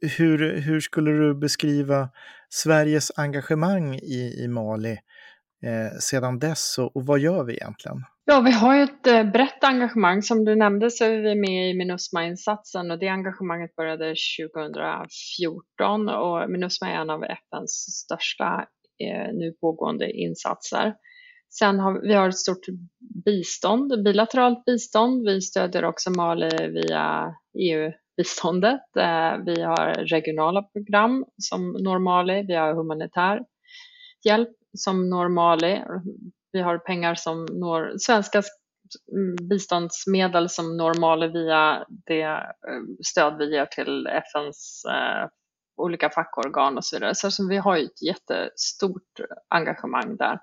hur, 0.00 0.60
hur 0.60 0.80
skulle 0.80 1.10
du 1.10 1.34
beskriva 1.34 2.08
Sveriges 2.48 3.12
engagemang 3.16 3.94
i, 3.94 4.44
i 4.44 4.48
Mali 4.48 4.98
eh, 5.62 5.98
sedan 6.00 6.38
dess 6.38 6.78
och, 6.78 6.96
och, 6.96 7.06
vad 7.06 7.18
gör 7.18 7.44
vi 7.44 7.54
egentligen? 7.54 7.96
Ja, 8.24 8.40
vi 8.40 8.50
har 8.50 8.76
ju 8.76 8.82
ett 8.82 9.06
eh, 9.06 9.24
brett 9.24 9.64
engagemang. 9.64 10.22
Som 10.22 10.44
du 10.44 10.56
nämnde 10.56 10.90
så 10.90 11.04
är 11.04 11.18
vi 11.18 11.34
med 11.34 11.70
i 11.70 11.74
Minusma-insatsen 11.74 12.90
och 12.90 12.98
det 12.98 13.08
engagemanget 13.08 13.76
började 13.76 14.14
2014 14.40 16.08
och 16.08 16.50
Minusma 16.50 16.88
är 16.88 16.94
en 16.94 17.10
av 17.10 17.24
FNs 17.24 17.72
största 18.04 18.66
eh, 19.04 19.34
nu 19.34 19.52
pågående 19.60 20.10
insatser. 20.10 20.94
Sen 21.58 21.80
har 21.80 22.00
vi 22.00 22.14
har 22.14 22.28
ett 22.28 22.38
stort 22.38 22.66
bistånd, 23.24 24.04
bilateralt 24.04 24.64
bistånd. 24.64 25.28
Vi 25.28 25.40
stödjer 25.40 25.84
också 25.84 26.10
Mali 26.10 26.68
via 26.68 27.34
EU-biståndet. 27.58 28.96
Eh, 28.98 29.44
vi 29.46 29.62
har 29.62 30.04
regionala 30.04 30.62
program 30.62 31.24
som 31.42 31.72
når 31.72 31.98
Mali. 31.98 32.42
Vi 32.42 32.54
har 32.54 32.74
humanitär 32.74 33.40
hjälp 34.24 34.56
som 34.76 35.08
når 35.10 35.28
Mali. 35.28 35.82
Vi 36.52 36.60
har 36.62 36.78
pengar 36.78 37.14
som 37.14 37.44
når 37.44 37.92
svenska 37.98 38.42
mm, 39.12 39.48
biståndsmedel 39.48 40.48
som 40.48 40.76
når 40.76 41.00
Mali 41.00 41.28
via 41.28 41.84
det 42.06 42.22
eh, 42.22 42.82
stöd 43.06 43.38
vi 43.38 43.52
ger 43.54 43.66
till 43.66 44.06
FNs 44.06 44.84
eh, 44.84 45.28
olika 45.76 46.10
fackorgan 46.10 46.76
och 46.76 46.84
så 46.84 46.96
vidare. 46.96 47.14
Så 47.14 47.48
vi 47.48 47.56
har 47.56 47.76
ju 47.76 47.84
ett 47.84 48.02
jättestort 48.02 49.20
engagemang 49.48 50.16
där. 50.16 50.38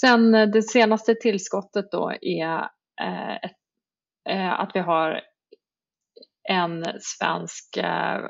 Sen 0.00 0.34
eh, 0.34 0.48
det 0.48 0.62
senaste 0.62 1.14
tillskottet 1.14 1.90
då 1.90 2.12
är 2.20 2.58
eh, 3.02 3.34
ett, 3.34 3.58
eh, 4.30 4.60
att 4.60 4.70
vi 4.74 4.80
har 4.80 5.20
en 6.48 6.84
svensk, 7.00 7.76
eh, 7.76 8.20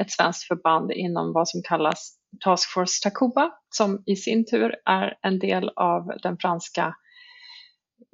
ett 0.00 0.10
svenskt 0.10 0.48
förband 0.48 0.92
inom 0.92 1.32
vad 1.32 1.48
som 1.48 1.62
kallas 1.62 2.16
Task 2.44 2.70
Force 2.70 3.02
Takuba 3.02 3.50
som 3.68 4.02
i 4.06 4.16
sin 4.16 4.46
tur 4.46 4.74
är 4.84 5.18
en 5.22 5.38
del 5.38 5.68
av 5.76 6.12
den 6.22 6.38
franska 6.38 6.94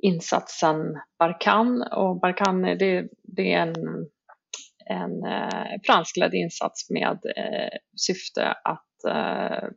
insatsen 0.02 0.76
Barkan 1.18 1.82
och 1.82 2.20
Barkan 2.20 2.62
det, 2.62 3.08
det 3.22 3.52
är 3.52 3.66
en 3.66 4.06
en 4.86 5.24
eh, 5.24 5.80
franskledd 5.86 6.34
insats 6.34 6.90
med 6.90 7.18
eh, 7.36 7.78
syfte 7.96 8.52
att 8.52 9.04
eh, 9.08 9.68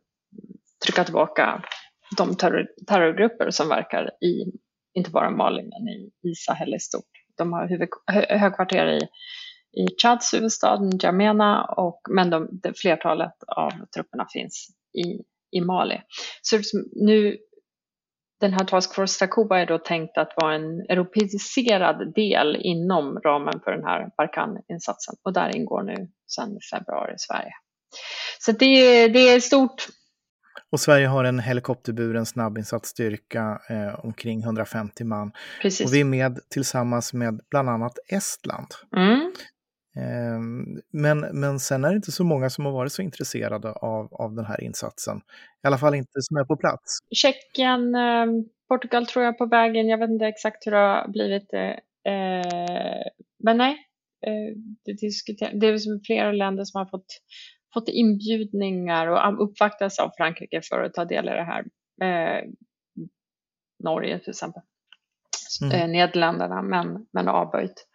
trycka 0.84 1.04
tillbaka 1.04 1.64
de 2.16 2.36
terror, 2.36 2.66
terrorgrupper 2.86 3.50
som 3.50 3.68
verkar 3.68 4.24
i, 4.24 4.52
inte 4.94 5.10
bara 5.10 5.30
Mali, 5.30 5.62
men 5.62 5.88
i, 5.88 6.10
i 6.22 6.34
Sahel 6.34 6.74
i 6.74 6.78
stort. 6.78 7.10
De 7.36 7.52
har 7.52 7.68
huvud, 7.68 7.88
hö, 8.06 8.38
högkvarter 8.38 8.86
i, 8.86 9.00
i 9.76 9.86
Chads 10.02 10.34
huvudstad 10.34 10.76
N'Djamena, 10.76 11.64
och, 11.64 12.00
men 12.10 12.30
de, 12.30 12.48
de, 12.62 12.74
flertalet 12.74 13.34
av 13.46 13.70
trupperna 13.94 14.26
finns 14.32 14.68
i, 14.98 15.22
i 15.58 15.60
Mali. 15.60 16.00
Så 16.42 16.58
nu 16.92 17.36
den 18.40 18.52
här 18.52 18.64
Task 18.64 18.94
Force 18.94 19.18
Takuba 19.18 19.58
är 19.58 19.66
då 19.66 19.78
tänkt 19.78 20.18
att 20.18 20.32
vara 20.36 20.54
en 20.54 20.80
europeiserad 20.80 22.14
del 22.14 22.56
inom 22.56 23.20
ramen 23.24 23.60
för 23.64 23.70
den 23.70 23.84
här 23.84 24.10
Barkan-insatsen 24.16 25.14
och 25.22 25.32
där 25.32 25.56
ingår 25.56 25.82
nu 25.82 26.08
sedan 26.26 26.58
februari 26.72 27.14
Sverige. 27.16 27.52
Så 28.38 28.52
det, 28.52 29.08
det 29.08 29.28
är 29.28 29.40
stort. 29.40 29.86
Och 30.70 30.80
Sverige 30.80 31.06
har 31.06 31.24
en 31.24 31.38
helikopterburen 31.38 32.26
snabbinsatsstyrka 32.26 33.60
eh, 33.68 34.04
omkring 34.04 34.42
150 34.42 35.04
man. 35.04 35.32
Precis. 35.62 35.86
Och 35.86 35.94
vi 35.94 36.00
är 36.00 36.04
med 36.04 36.38
tillsammans 36.50 37.12
med 37.12 37.40
bland 37.50 37.68
annat 37.68 37.98
Estland. 38.08 38.66
Mm. 38.96 39.32
Ehm, 39.96 40.80
men, 40.92 41.18
men 41.20 41.60
sen 41.60 41.84
är 41.84 41.88
det 41.88 41.96
inte 41.96 42.12
så 42.12 42.24
många 42.24 42.50
som 42.50 42.64
har 42.64 42.72
varit 42.72 42.92
så 42.92 43.02
intresserade 43.02 43.72
av, 43.72 44.14
av 44.14 44.34
den 44.34 44.44
här 44.44 44.60
insatsen. 44.60 45.16
I 45.64 45.66
alla 45.66 45.78
fall 45.78 45.94
inte 45.94 46.20
som 46.22 46.36
är 46.36 46.44
på 46.44 46.56
plats. 46.56 46.98
Tjeckien, 47.14 47.94
ehm, 47.94 48.44
Portugal 48.68 49.06
tror 49.06 49.24
jag 49.24 49.38
på 49.38 49.46
vägen. 49.46 49.88
Jag 49.88 49.98
vet 49.98 50.10
inte 50.10 50.26
exakt 50.26 50.66
hur 50.66 50.72
det 50.72 50.78
har 50.78 51.08
blivit. 51.08 51.52
Eh, 51.54 53.02
men 53.44 53.56
nej, 53.56 53.72
eh, 54.26 54.56
det, 54.84 54.92
diskuter- 54.92 55.60
det 55.60 55.66
är 55.66 56.04
flera 56.06 56.32
länder 56.32 56.64
som 56.64 56.78
har 56.78 56.86
fått, 56.86 57.06
fått 57.74 57.88
inbjudningar 57.88 59.06
och 59.06 59.44
uppvaktas 59.44 59.98
av 59.98 60.10
Frankrike 60.16 60.60
för 60.62 60.82
att 60.82 60.94
ta 60.94 61.04
del 61.04 61.28
i 61.28 61.32
det 61.32 61.44
här. 61.44 61.64
Eh, 62.02 62.44
Norge 63.84 64.18
till 64.18 64.30
exempel. 64.30 64.62
Mm. 65.62 65.92
Nederländerna, 65.92 66.62
men, 66.62 67.06
men 67.12 67.28
avböjt. 67.28 67.86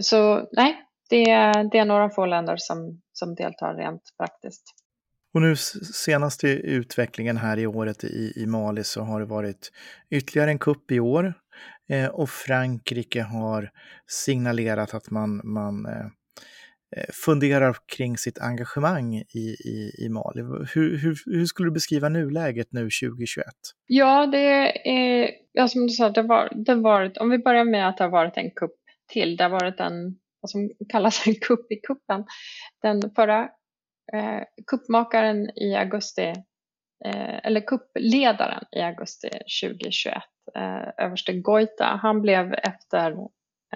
Så 0.00 0.48
nej, 0.52 0.76
det, 1.14 1.68
det 1.72 1.78
är 1.78 1.84
några 1.84 2.10
få 2.10 2.26
länder 2.26 2.56
som, 2.58 3.00
som 3.12 3.34
deltar 3.34 3.74
rent 3.74 4.02
praktiskt. 4.18 4.62
Och 5.34 5.42
nu 5.42 5.56
senast 5.94 6.44
i 6.44 6.60
utvecklingen 6.64 7.36
här 7.36 7.58
i 7.58 7.66
året 7.66 8.04
i, 8.04 8.32
i 8.36 8.46
Mali 8.46 8.84
så 8.84 9.00
har 9.02 9.20
det 9.20 9.26
varit 9.26 9.72
ytterligare 10.10 10.50
en 10.50 10.58
kupp 10.58 10.90
i 10.90 11.00
år 11.00 11.34
eh, 11.88 12.06
och 12.06 12.30
Frankrike 12.30 13.22
har 13.22 13.70
signalerat 14.06 14.94
att 14.94 15.10
man, 15.10 15.40
man 15.44 15.86
eh, 15.86 16.06
eh 16.96 17.10
funderar 17.12 17.76
kring 17.96 18.16
sitt 18.16 18.38
engagemang 18.38 19.16
i, 19.16 19.56
i, 19.64 19.92
i 19.98 20.08
Mali. 20.08 20.42
Hur, 20.74 20.98
hur, 20.98 21.16
hur, 21.26 21.46
skulle 21.46 21.68
du 21.68 21.72
beskriva 21.72 22.08
nuläget 22.08 22.68
nu 22.70 22.80
2021? 22.80 23.46
Ja, 23.86 24.26
det 24.26 24.38
är, 24.88 25.30
ja, 25.52 25.68
som 25.68 25.86
du 25.86 25.88
sa, 25.88 26.10
det 26.10 26.22
var, 26.22 26.52
det 26.54 26.74
varit, 26.74 27.16
om 27.16 27.30
vi 27.30 27.38
börjar 27.38 27.64
med 27.64 27.88
att 27.88 27.96
det 27.96 28.04
har 28.04 28.10
varit 28.10 28.36
en 28.36 28.50
kupp 28.50 28.76
till. 29.12 29.36
Det 29.36 29.44
har 29.44 29.50
varit 29.50 29.80
en 29.80 30.16
vad 30.44 30.50
som 30.50 30.70
kallas 30.88 31.26
en 31.26 31.34
kupp 31.34 31.72
i 31.72 31.76
kuppen. 31.76 32.24
Den 32.82 33.02
förra 33.16 33.42
eh, 34.12 34.42
kuppmakaren 34.66 35.58
i 35.58 35.74
augusti, 35.74 36.32
eh, 37.04 37.46
eller 37.46 37.60
kuppledaren 37.60 38.64
i 38.76 38.80
augusti 38.80 39.28
2021, 39.62 40.22
eh, 40.56 41.04
överste 41.04 41.32
Goita, 41.32 41.98
han 42.02 42.22
blev 42.22 42.54
efter 42.54 43.16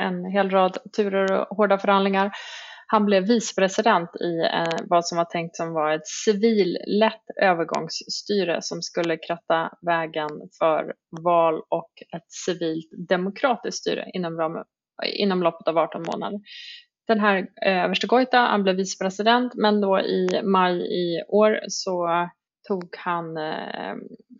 en 0.00 0.24
hel 0.24 0.50
rad 0.50 0.78
turer 0.96 1.32
och 1.32 1.56
hårda 1.56 1.78
förhandlingar 1.78 2.32
han 2.90 3.06
blev 3.06 3.26
vicepresident 3.26 4.10
i 4.20 4.38
eh, 4.38 4.84
vad 4.84 5.06
som 5.06 5.18
var 5.18 5.24
tänkt 5.24 5.56
som 5.56 5.72
var 5.72 5.92
ett 5.92 6.06
civillätt 6.06 7.24
övergångsstyre 7.42 8.62
som 8.62 8.82
skulle 8.82 9.16
kratta 9.16 9.70
vägen 9.86 10.28
för 10.58 10.94
val 11.22 11.54
och 11.54 11.92
ett 12.16 12.30
civilt 12.46 13.08
demokratiskt 13.08 13.78
styre 13.78 14.10
inom 14.12 14.38
ramen 14.38 14.64
inom 15.06 15.42
loppet 15.42 15.68
av 15.68 15.78
18 15.78 16.02
månader. 16.02 16.40
den 17.08 17.20
här 17.20 17.48
eh, 17.66 17.84
överste 17.84 18.06
Goita, 18.06 18.38
han 18.38 18.62
blev 18.62 18.76
vicepresident, 18.76 19.54
men 19.54 19.80
då 19.80 20.00
i 20.00 20.42
maj 20.42 20.80
i 20.80 21.22
år 21.28 21.60
så 21.68 22.28
tog 22.68 22.96
han, 22.96 23.36
eh, 23.36 23.94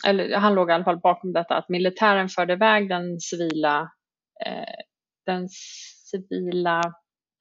eller 0.07 0.37
han 0.37 0.55
låg 0.55 0.71
i 0.71 0.73
alla 0.73 0.85
fall 0.85 1.00
bakom 1.00 1.33
detta, 1.33 1.57
att 1.57 1.69
militären 1.69 2.29
förde 2.29 2.53
iväg 2.53 2.88
den 2.88 3.21
civila, 3.21 3.81
eh, 4.47 4.75
den 5.27 5.49
civila 6.11 6.83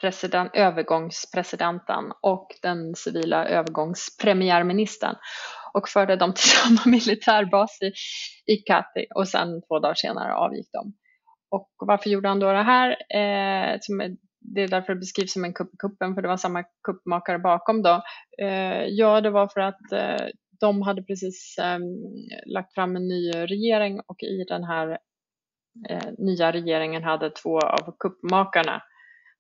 president, 0.01 0.51
övergångspresidenten 0.53 2.11
och 2.21 2.47
den 2.61 2.95
civila 2.95 3.45
övergångspremiärministern 3.45 5.15
och 5.73 5.89
förde 5.89 6.15
dem 6.15 6.33
till 6.33 6.49
samma 6.49 6.81
militärbas 6.85 7.81
i, 7.81 7.91
i 8.53 8.57
Kati 8.57 9.05
och 9.15 9.27
sen 9.27 9.61
två 9.61 9.79
dagar 9.79 9.95
senare 9.95 10.33
avgick 10.33 10.69
de. 10.71 10.93
Och 11.49 11.69
varför 11.77 12.09
gjorde 12.09 12.27
han 12.27 12.39
då 12.39 12.51
det 12.51 12.63
här? 12.63 12.89
Eh, 12.91 13.77
som, 13.81 14.17
det 14.39 14.61
är 14.61 14.67
därför 14.67 14.93
det 14.93 14.99
beskrivs 14.99 15.33
som 15.33 15.45
en 15.45 15.53
kupp 15.53 15.73
i 15.73 15.77
kuppen, 15.77 16.15
för 16.15 16.21
det 16.21 16.27
var 16.27 16.37
samma 16.37 16.63
kuppmakare 16.83 17.39
bakom 17.39 17.81
då. 17.81 18.01
Eh, 18.41 18.83
ja, 18.83 19.21
det 19.21 19.29
var 19.29 19.47
för 19.47 19.59
att 19.59 19.91
eh, 19.91 20.27
de 20.59 20.81
hade 20.81 21.03
precis 21.03 21.55
eh, 21.57 21.79
lagt 22.45 22.73
fram 22.73 22.95
en 22.95 23.07
ny 23.07 23.31
regering 23.31 23.99
och 24.07 24.23
i 24.23 24.43
den 24.47 24.63
här 24.63 24.97
eh, 25.89 26.09
nya 26.17 26.51
regeringen 26.51 27.03
hade 27.03 27.29
två 27.29 27.59
av 27.59 27.95
kuppmakarna 27.99 28.81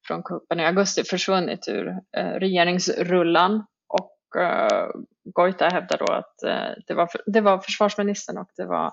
från 0.07 0.23
kuppen 0.23 0.59
i 0.59 0.65
augusti 0.65 1.03
försvunnit 1.03 1.67
ur 1.67 1.87
eh, 2.17 2.31
regeringsrullan 2.31 3.65
och 3.87 4.41
eh, 4.41 4.87
Goita 5.23 5.67
hävdar 5.67 5.97
då 5.97 6.13
att 6.13 6.43
eh, 6.43 6.83
det, 6.87 6.93
var, 6.93 7.09
det 7.25 7.41
var 7.41 7.59
försvarsministern 7.59 8.37
och 8.37 8.49
det 8.55 8.65
var 8.65 8.91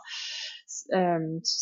eh, 0.94 1.18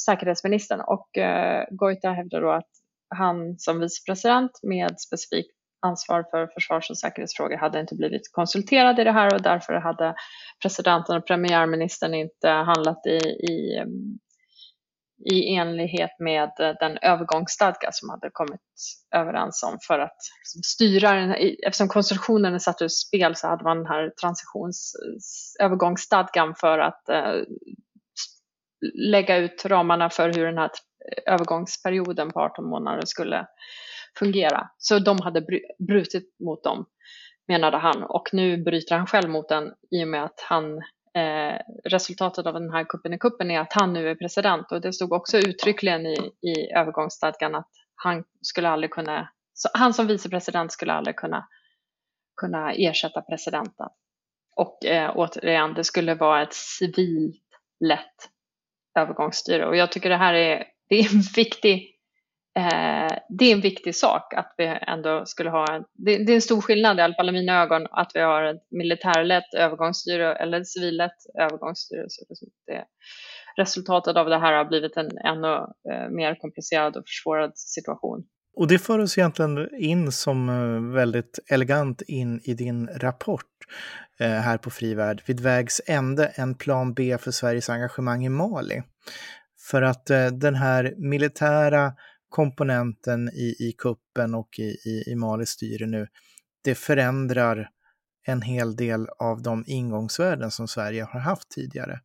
säkerhetsministern 0.07 0.81
och 0.81 1.19
eh, 1.19 1.65
Goita 1.71 2.11
hävdar 2.11 2.41
då 2.41 2.51
att 2.51 2.71
han 3.15 3.59
som 3.59 3.81
vicepresident 3.81 4.51
med 4.63 5.01
specifikt 5.01 5.57
ansvar 5.87 6.25
för 6.31 6.47
försvars 6.47 6.91
och 6.91 6.99
säkerhetsfrågor 6.99 7.57
hade 7.57 7.81
inte 7.81 7.95
blivit 7.95 8.33
konsulterad 8.33 8.99
i 8.99 9.05
det 9.05 9.13
här 9.13 9.35
och 9.35 9.43
därför 9.43 9.73
hade 9.73 10.15
presidenten 10.63 11.17
och 11.17 11.27
premiärministern 11.27 12.15
inte 12.15 12.49
handlat 12.49 13.07
i, 13.07 13.19
i 13.53 13.85
i 15.25 15.55
enlighet 15.55 16.11
med 16.19 16.51
den 16.81 16.99
övergångsstadga 17.03 17.93
som 17.93 18.11
hade 18.11 18.31
kommit 18.33 18.61
överens 19.15 19.63
om 19.63 19.79
för 19.87 19.99
att 19.99 20.17
liksom, 20.41 20.63
styra 20.63 21.13
den. 21.13 21.35
Eftersom 21.67 21.89
konstruktionen 21.89 22.55
är 22.55 22.59
satt 22.59 22.83
ur 22.83 22.89
spel 22.89 23.37
så 23.37 23.49
hade 23.49 23.65
man 23.65 23.77
den 23.77 23.87
här 23.87 24.13
transitionsövergångsstadgan 24.21 26.55
för 26.55 26.79
att 26.79 27.09
eh, 27.09 27.35
lägga 28.95 29.37
ut 29.37 29.65
ramarna 29.67 30.11
för 30.11 30.33
hur 30.33 30.47
den 30.47 30.59
här 30.59 30.71
övergångsperioden 31.27 32.31
på 32.31 32.41
18 32.41 32.65
månader 32.65 33.03
skulle 33.07 33.47
fungera. 34.19 34.71
Så 34.79 34.99
de 34.99 35.21
hade 35.21 35.47
brutit 35.89 36.37
mot 36.45 36.65
dem, 36.65 36.87
menade 37.49 37.77
han. 37.77 38.03
Och 38.03 38.29
nu 38.33 38.63
bryter 38.63 38.97
han 38.97 39.07
själv 39.07 39.31
mot 39.31 39.49
den 39.49 39.73
i 39.91 40.05
och 40.05 40.09
med 40.09 40.25
att 40.25 40.41
han 40.49 40.83
Eh, 41.15 41.61
resultatet 41.85 42.47
av 42.47 42.55
den 42.55 42.71
här 42.71 42.85
kuppen 42.85 43.13
i 43.13 43.19
kuppen 43.19 43.51
är 43.51 43.61
att 43.61 43.73
han 43.73 43.93
nu 43.93 44.09
är 44.09 44.15
president 44.15 44.73
och 44.73 44.81
det 44.81 44.93
stod 44.93 45.13
också 45.13 45.39
uttryckligen 45.39 46.07
i, 46.07 46.33
i 46.41 46.73
övergångsstadgan 46.77 47.55
att 47.55 47.69
han 47.95 48.25
skulle 48.41 48.69
aldrig 48.69 48.91
kunna, 48.91 49.29
han 49.75 49.95
som 49.95 50.07
vicepresident 50.07 50.73
skulle 50.73 50.93
aldrig 50.93 51.17
kunna, 51.17 51.49
kunna 52.37 52.73
ersätta 52.73 53.23
presidenten. 53.23 53.89
Och 54.57 54.85
eh, 54.85 55.13
återigen, 55.15 55.75
det 55.75 55.85
skulle 55.85 56.15
vara 56.15 56.43
ett 56.43 56.55
civilt 56.55 57.43
lätt 57.81 58.31
övergångsstyre 58.99 59.67
och 59.67 59.77
jag 59.77 59.93
tycker 59.93 60.09
det 60.11 60.17
här 60.17 60.35
är, 60.35 60.65
det 60.89 60.99
är 60.99 61.15
en 61.15 61.23
viktig 61.37 61.93
Eh, 62.57 63.19
det 63.29 63.45
är 63.45 63.53
en 63.53 63.61
viktig 63.61 63.97
sak 63.97 64.35
att 64.35 64.55
vi 64.57 64.79
ändå 64.83 65.27
skulle 65.27 65.51
ha, 65.51 65.67
det, 65.93 66.19
det, 66.25 66.33
är 66.33 66.35
en 66.35 66.43
stor 66.43 66.61
skillnad 66.61 66.99
i 66.99 67.01
alla 67.01 67.15
fall 67.15 67.29
i 67.29 67.33
mina 67.33 67.63
ögon 67.63 67.87
att 67.91 68.11
vi 68.15 68.21
har 68.21 68.43
ett 68.43 68.67
militärlett 68.71 69.55
övergångsstyre 69.55 70.35
eller 70.35 70.61
ett 70.61 70.69
civillätt 70.69 71.17
övergångsstyre. 71.39 72.05
Så 72.09 72.25
det, 72.67 72.85
resultatet 73.57 74.17
av 74.17 74.29
det 74.29 74.39
här 74.39 74.53
har 74.53 74.65
blivit 74.65 74.97
en 74.97 75.19
ännu 75.19 75.55
eh, 75.93 76.09
mer 76.11 76.35
komplicerad 76.35 76.97
och 76.97 77.05
försvårad 77.07 77.59
situation. 77.59 78.25
Och 78.55 78.69
det 78.69 78.79
för 78.79 78.99
oss 78.99 79.19
egentligen 79.19 79.69
in 79.75 80.13
som 80.13 80.49
eh, 80.49 80.95
väldigt 80.95 81.39
elegant 81.47 82.03
in 82.03 82.41
i 82.45 82.55
din 82.55 82.89
rapport 82.89 83.47
eh, 84.19 84.29
här 84.31 84.59
på 84.59 84.71
Frivärd, 84.71 85.23
vid 85.27 85.41
vägs 85.41 85.81
ände, 85.87 86.27
en 86.27 86.55
plan 86.55 86.95
B 86.95 87.19
för 87.19 87.31
Sveriges 87.31 87.71
engagemang 87.71 88.25
i 88.25 88.29
Mali. 88.29 88.83
För 89.71 89.83
att 89.83 90.11
eh, 90.11 90.27
den 90.27 90.55
här 90.55 90.95
militära 90.97 91.93
komponenten 92.29 93.29
i, 93.29 93.57
i 93.69 93.75
kuppen 93.79 94.35
och 94.35 94.59
i, 94.59 94.63
i, 94.63 95.05
i 95.07 95.15
Malis 95.15 95.49
styre 95.49 95.87
nu, 95.87 96.07
det 96.65 96.75
förändrar 96.75 97.69
en 98.25 98.43
hel 98.43 98.77
del 98.77 99.07
av 99.19 99.43
de 99.43 99.65
ingångsvärden 99.67 100.51
som 100.51 100.69
Sverige 100.69 101.03
har 101.03 101.21
haft 101.21 101.51
tidigare. 101.51 102.01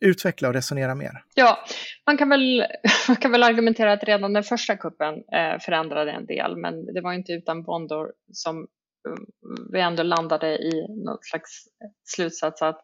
Utveckla 0.00 0.48
och 0.48 0.54
resonera 0.54 0.94
mer. 0.94 1.22
Ja, 1.34 1.58
man 2.06 2.18
kan 2.18 2.28
väl, 2.28 2.66
man 3.08 3.16
kan 3.16 3.32
väl 3.32 3.42
argumentera 3.42 3.92
att 3.92 4.04
redan 4.04 4.32
den 4.32 4.42
första 4.42 4.76
kuppen 4.76 5.14
eh, 5.14 5.58
förändrade 5.60 6.12
en 6.12 6.26
del, 6.26 6.56
men 6.56 6.94
det 6.94 7.00
var 7.00 7.12
inte 7.12 7.32
utan 7.32 7.62
våndor 7.62 8.12
som 8.32 8.56
mm, 8.56 9.26
vi 9.72 9.80
ändå 9.80 10.02
landade 10.02 10.48
i 10.48 10.86
något 11.04 11.24
slags 11.24 11.66
eh, 11.82 11.90
slutsats 12.04 12.62
att 12.62 12.80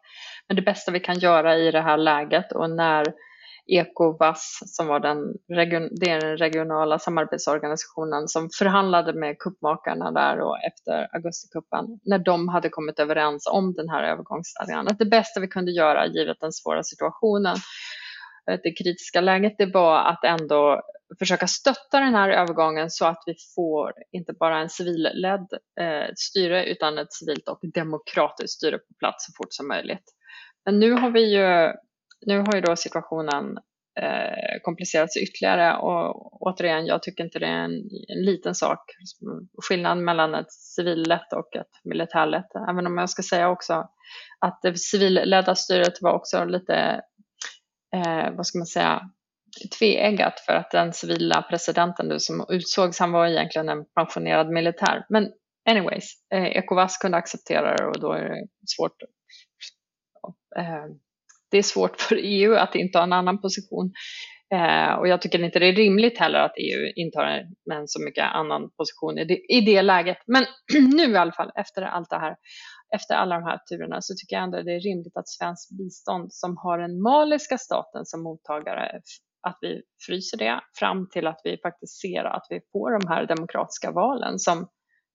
men 0.47 0.55
det 0.55 0.61
bästa 0.61 0.91
vi 0.91 0.99
kan 0.99 1.19
göra 1.19 1.57
i 1.57 1.71
det 1.71 1.81
här 1.81 1.97
läget 1.97 2.51
och 2.51 2.69
när 2.69 3.05
Ecowas 3.67 4.59
som 4.65 4.87
var 4.87 4.99
den, 4.99 5.33
den 5.91 6.37
regionala 6.37 6.99
samarbetsorganisationen 6.99 8.27
som 8.27 8.49
förhandlade 8.57 9.13
med 9.13 9.39
kuppmakarna 9.39 10.11
där 10.11 10.39
och 10.39 10.57
efter 10.63 11.15
augustikuppen 11.15 11.85
när 12.03 12.17
de 12.17 12.47
hade 12.47 12.69
kommit 12.69 12.99
överens 12.99 13.47
om 13.47 13.73
den 13.73 13.89
här 13.89 14.03
övergångsstadgan. 14.03 14.87
Att 14.87 14.99
det 14.99 15.05
bästa 15.05 15.39
vi 15.39 15.47
kunde 15.47 15.71
göra 15.71 16.07
givet 16.07 16.37
den 16.39 16.51
svåra 16.51 16.83
situationen, 16.83 17.55
eh, 18.49 18.59
det 18.63 18.71
kritiska 18.71 19.21
läget, 19.21 19.53
det 19.57 19.73
var 19.73 19.99
att 19.99 20.23
ändå 20.23 20.81
försöka 21.19 21.47
stötta 21.47 21.99
den 21.99 22.15
här 22.15 22.29
övergången 22.29 22.89
så 22.89 23.05
att 23.05 23.23
vi 23.25 23.35
får 23.55 23.93
inte 24.11 24.33
bara 24.33 24.59
en 24.59 24.69
civilledd 24.69 25.47
eh, 25.79 26.11
styre 26.15 26.65
utan 26.65 26.97
ett 26.97 27.13
civilt 27.13 27.47
och 27.47 27.59
demokratiskt 27.73 28.53
styre 28.53 28.77
på 28.77 28.93
plats 28.99 29.25
så 29.25 29.31
fort 29.37 29.53
som 29.53 29.67
möjligt. 29.67 30.03
Men 30.65 30.79
nu 30.79 30.91
har 30.91 31.09
vi 31.09 31.35
ju 31.35 31.73
nu 32.25 32.39
har 32.39 32.55
ju 32.55 32.61
då 32.61 32.75
situationen 32.75 33.57
eh, 33.99 34.61
komplicerats 34.61 35.17
ytterligare 35.17 35.77
och 35.77 36.41
återigen, 36.41 36.85
jag 36.85 37.03
tycker 37.03 37.23
inte 37.23 37.39
det 37.39 37.45
är 37.45 37.63
en, 37.63 37.73
en 38.07 38.25
liten 38.25 38.55
sak. 38.55 38.79
Skillnad 39.67 39.97
mellan 39.97 40.35
ett 40.35 40.51
civillätt 40.51 41.33
och 41.33 41.55
ett 41.55 41.71
militärlätt. 41.83 42.55
Även 42.69 42.87
om 42.87 42.97
jag 42.97 43.09
ska 43.09 43.23
säga 43.23 43.49
också 43.49 43.89
att 44.39 44.59
det 44.61 44.77
civilledda 44.77 45.55
styret 45.55 46.01
var 46.01 46.13
också 46.13 46.45
lite, 46.45 47.01
eh, 47.95 48.31
vad 48.31 48.47
ska 48.47 48.57
man 48.57 48.65
säga, 48.65 49.09
tveeggat 49.79 50.39
för 50.39 50.53
att 50.53 50.71
den 50.71 50.93
civila 50.93 51.41
presidenten 51.41 52.07
nu 52.07 52.19
som 52.19 52.45
utsågs, 52.49 52.99
han 52.99 53.11
var 53.11 53.27
egentligen 53.27 53.69
en 53.69 53.85
pensionerad 53.85 54.49
militär. 54.49 55.05
Men 55.09 55.31
anyways, 55.69 56.13
eh, 56.33 56.43
Ecowas 56.45 56.97
kunde 56.97 57.17
acceptera 57.17 57.75
det 57.75 57.85
och 57.85 57.99
då 57.99 58.11
är 58.11 58.29
det 58.29 58.47
svårt 58.77 59.01
eh, 60.57 60.85
det 61.53 61.57
är 61.57 61.63
svårt 61.63 62.01
för 62.01 62.19
EU 62.21 62.55
att 62.55 62.75
inta 62.75 63.03
en 63.03 63.13
annan 63.13 63.41
position. 63.41 63.93
Eh, 64.53 64.93
och 64.93 65.07
jag 65.07 65.21
tycker 65.21 65.43
inte 65.43 65.59
det 65.59 65.67
är 65.67 65.75
rimligt 65.75 66.19
heller 66.19 66.39
att 66.39 66.57
EU 66.57 66.91
intar 66.95 67.23
en 67.73 67.87
så 67.87 68.03
mycket 68.03 68.23
annan 68.23 68.69
position 68.77 69.17
i 69.17 69.25
det, 69.25 69.53
i 69.53 69.61
det 69.61 69.81
läget. 69.81 70.17
Men 70.27 70.45
nu 70.95 71.11
i 71.11 71.17
alla 71.17 71.31
fall, 71.31 71.51
efter 71.55 71.81
allt 71.81 72.09
det 72.09 72.19
här, 72.19 72.35
efter 72.95 73.15
alla 73.15 73.35
de 73.35 73.43
här 73.43 73.57
turerna, 73.57 74.01
så 74.01 74.13
tycker 74.13 74.35
jag 74.35 74.43
ändå 74.43 74.61
det 74.61 74.75
är 74.75 74.79
rimligt 74.79 75.17
att 75.17 75.29
svenskt 75.29 75.77
bistånd 75.77 76.33
som 76.33 76.57
har 76.57 76.77
den 76.77 77.01
maliska 77.01 77.57
staten 77.57 78.05
som 78.05 78.23
mottagare, 78.23 79.01
att 79.47 79.57
vi 79.61 79.81
fryser 80.07 80.37
det 80.37 80.61
fram 80.79 81.09
till 81.09 81.27
att 81.27 81.41
vi 81.43 81.57
faktiskt 81.57 82.01
ser 82.01 82.23
att 82.23 82.47
vi 82.49 82.59
får 82.71 82.99
de 82.99 83.07
här 83.07 83.25
demokratiska 83.25 83.91
valen 83.91 84.39
som, 84.39 84.67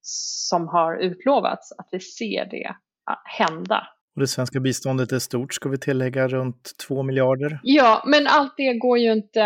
som 0.03 0.68
har 0.68 0.96
utlovats, 0.96 1.72
att 1.79 1.88
vi 1.92 2.01
ser 2.01 2.44
det 2.44 2.74
hända 3.38 3.87
och 4.18 4.20
det 4.20 4.28
svenska 4.28 4.61
biståndet 4.61 5.12
är 5.12 5.18
stort, 5.18 5.54
ska 5.54 5.68
vi 5.68 5.78
tillägga, 5.78 6.28
runt 6.28 6.70
2 6.88 7.02
miljarder. 7.02 7.61
Ja, 7.62 8.02
men 8.07 8.26
allt 8.26 8.54
det 8.57 8.74
går 8.74 8.98
ju 8.98 9.12
inte... 9.12 9.40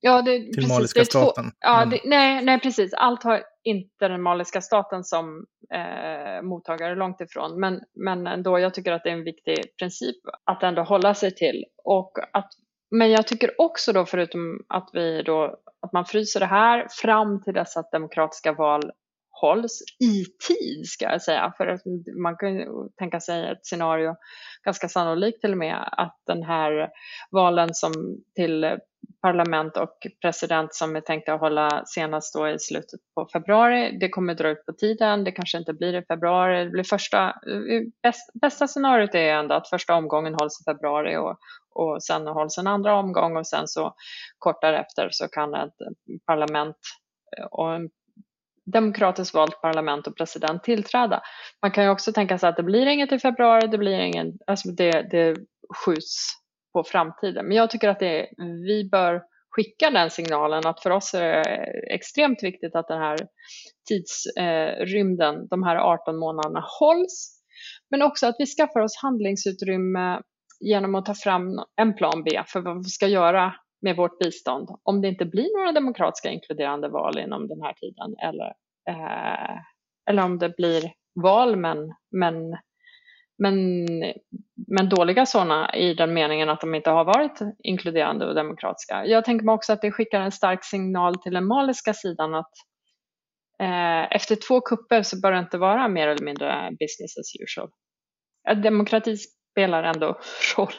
Ja, 0.00 0.22
det, 0.22 0.38
Till 0.38 0.54
precis, 0.54 0.68
maliska 0.68 1.04
staten. 1.04 1.44
Två, 1.44 1.50
ja, 1.60 1.82
mm. 1.82 1.90
det, 1.90 2.00
nej, 2.04 2.44
nej, 2.44 2.60
precis. 2.60 2.94
Allt 2.94 3.22
har 3.22 3.42
inte 3.64 4.08
den 4.08 4.22
maliska 4.22 4.60
staten 4.60 5.04
som 5.04 5.46
eh, 5.74 6.42
mottagare, 6.42 6.94
långt 6.94 7.20
ifrån. 7.20 7.60
Men, 7.60 7.80
men 8.04 8.26
ändå, 8.26 8.58
jag 8.58 8.74
tycker 8.74 8.92
att 8.92 9.04
det 9.04 9.10
är 9.10 9.14
en 9.14 9.24
viktig 9.24 9.56
princip 9.78 10.16
att 10.44 10.62
ändå 10.62 10.82
hålla 10.82 11.14
sig 11.14 11.34
till. 11.34 11.64
Och 11.84 12.12
att, 12.32 12.50
men 12.90 13.10
jag 13.10 13.26
tycker 13.26 13.60
också 13.60 13.92
då, 13.92 14.06
förutom 14.06 14.64
att, 14.68 14.90
vi 14.92 15.22
då, 15.22 15.56
att 15.82 15.92
man 15.92 16.04
fryser 16.04 16.40
det 16.40 16.46
här 16.46 16.86
fram 17.02 17.42
till 17.42 17.54
dess 17.54 17.76
att 17.76 17.92
demokratiska 17.92 18.52
val 18.52 18.92
hålls 19.40 19.82
i 20.00 20.24
tid 20.48 20.86
ska 20.86 21.04
jag 21.04 21.22
säga. 21.22 21.52
För 21.56 21.66
att 21.66 21.82
man 22.22 22.36
kan 22.36 22.50
tänka 22.98 23.20
sig 23.20 23.50
ett 23.50 23.66
scenario, 23.66 24.16
ganska 24.64 24.88
sannolikt 24.88 25.40
till 25.40 25.52
och 25.52 25.58
med, 25.58 25.88
att 25.92 26.16
den 26.26 26.42
här 26.42 26.90
valen 27.30 27.74
som 27.74 27.92
till 28.34 28.78
parlament 29.22 29.76
och 29.76 30.06
president 30.22 30.74
som 30.74 30.96
är 30.96 31.00
tänkta 31.00 31.34
att 31.34 31.40
hålla 31.40 31.82
senast 31.86 32.34
då 32.34 32.48
i 32.48 32.58
slutet 32.58 33.00
på 33.14 33.28
februari. 33.32 33.98
Det 34.00 34.08
kommer 34.08 34.34
dra 34.34 34.48
ut 34.48 34.66
på 34.66 34.72
tiden, 34.72 35.24
det 35.24 35.32
kanske 35.32 35.58
inte 35.58 35.72
blir 35.72 35.94
i 35.94 36.02
februari. 36.02 36.64
Det 36.64 36.70
blir 36.70 36.84
första, 36.84 37.34
bästa 38.40 38.66
scenariot 38.68 39.14
är 39.14 39.32
ändå 39.32 39.54
att 39.54 39.68
första 39.68 39.94
omgången 39.94 40.34
hålls 40.34 40.60
i 40.60 40.64
februari 40.64 41.16
och, 41.16 41.38
och 41.74 42.02
sen 42.02 42.26
hålls 42.26 42.58
en 42.58 42.66
andra 42.66 42.96
omgång 42.96 43.36
och 43.36 43.46
sen 43.46 43.68
så 43.68 43.94
kort 44.38 44.60
därefter 44.60 45.08
så 45.10 45.28
kan 45.28 45.54
ett 45.54 45.76
parlament 46.26 46.76
och 47.50 47.74
en 47.74 47.90
demokratiskt 48.72 49.34
valt 49.34 49.60
parlament 49.60 50.06
och 50.06 50.16
president 50.16 50.62
tillträda. 50.62 51.22
Man 51.62 51.70
kan 51.70 51.84
ju 51.84 51.90
också 51.90 52.12
tänka 52.12 52.38
sig 52.38 52.48
att 52.48 52.56
det 52.56 52.62
blir 52.62 52.86
inget 52.86 53.12
i 53.12 53.18
februari, 53.18 53.66
det 53.66 53.78
blir 53.78 53.98
ingen, 53.98 54.32
alltså 54.46 54.68
det, 54.68 55.08
det 55.10 55.36
skjuts 55.84 56.26
på 56.72 56.84
framtiden. 56.84 57.46
Men 57.46 57.56
jag 57.56 57.70
tycker 57.70 57.88
att 57.88 58.00
det, 58.00 58.28
vi 58.66 58.88
bör 58.90 59.22
skicka 59.50 59.90
den 59.90 60.10
signalen 60.10 60.66
att 60.66 60.82
för 60.82 60.90
oss 60.90 61.14
är 61.14 61.20
det 61.20 61.44
extremt 61.94 62.42
viktigt 62.42 62.74
att 62.74 62.88
den 62.88 62.98
här 62.98 63.18
tidsrymden, 63.88 65.34
eh, 65.34 65.42
de 65.50 65.62
här 65.62 65.76
18 65.76 66.18
månaderna 66.18 66.64
hålls. 66.80 67.42
Men 67.90 68.02
också 68.02 68.26
att 68.26 68.36
vi 68.38 68.46
skaffar 68.46 68.80
oss 68.80 69.02
handlingsutrymme 69.02 70.20
genom 70.60 70.94
att 70.94 71.06
ta 71.06 71.14
fram 71.14 71.42
en 71.76 71.94
plan 71.94 72.24
B 72.24 72.42
för 72.46 72.60
vad 72.60 72.84
vi 72.84 72.90
ska 72.90 73.06
göra 73.06 73.54
med 73.82 73.96
vårt 73.96 74.18
bistånd 74.18 74.68
om 74.82 75.00
det 75.00 75.08
inte 75.08 75.24
blir 75.24 75.58
några 75.58 75.72
demokratiska 75.72 76.30
inkluderande 76.30 76.88
val 76.88 77.18
inom 77.18 77.48
den 77.48 77.62
här 77.62 77.72
tiden 77.72 78.16
eller, 78.22 78.52
eh, 78.88 79.60
eller 80.10 80.24
om 80.24 80.38
det 80.38 80.56
blir 80.56 80.92
val 81.22 81.56
men, 81.56 81.94
men 82.10 82.56
men, 83.42 83.86
men 84.68 84.88
dåliga 84.88 85.26
sådana 85.26 85.74
i 85.74 85.94
den 85.94 86.14
meningen 86.14 86.48
att 86.48 86.60
de 86.60 86.74
inte 86.74 86.90
har 86.90 87.04
varit 87.04 87.38
inkluderande 87.58 88.26
och 88.26 88.34
demokratiska. 88.34 89.06
Jag 89.06 89.24
tänker 89.24 89.46
mig 89.46 89.52
också 89.52 89.72
att 89.72 89.82
det 89.82 89.92
skickar 89.92 90.20
en 90.20 90.32
stark 90.32 90.64
signal 90.64 91.14
till 91.14 91.32
den 91.32 91.46
maliska 91.46 91.94
sidan 91.94 92.34
att 92.34 92.52
eh, 93.62 94.16
efter 94.16 94.36
två 94.36 94.60
kupper 94.60 95.02
så 95.02 95.20
bör 95.20 95.32
det 95.32 95.38
inte 95.38 95.58
vara 95.58 95.88
mer 95.88 96.08
eller 96.08 96.24
mindre 96.24 96.70
business 96.70 97.18
as 97.18 97.32
usual. 97.44 97.70
Demokrati 98.62 99.16
spelar 99.16 99.82
ändå 99.82 100.20
roll. 100.56 100.72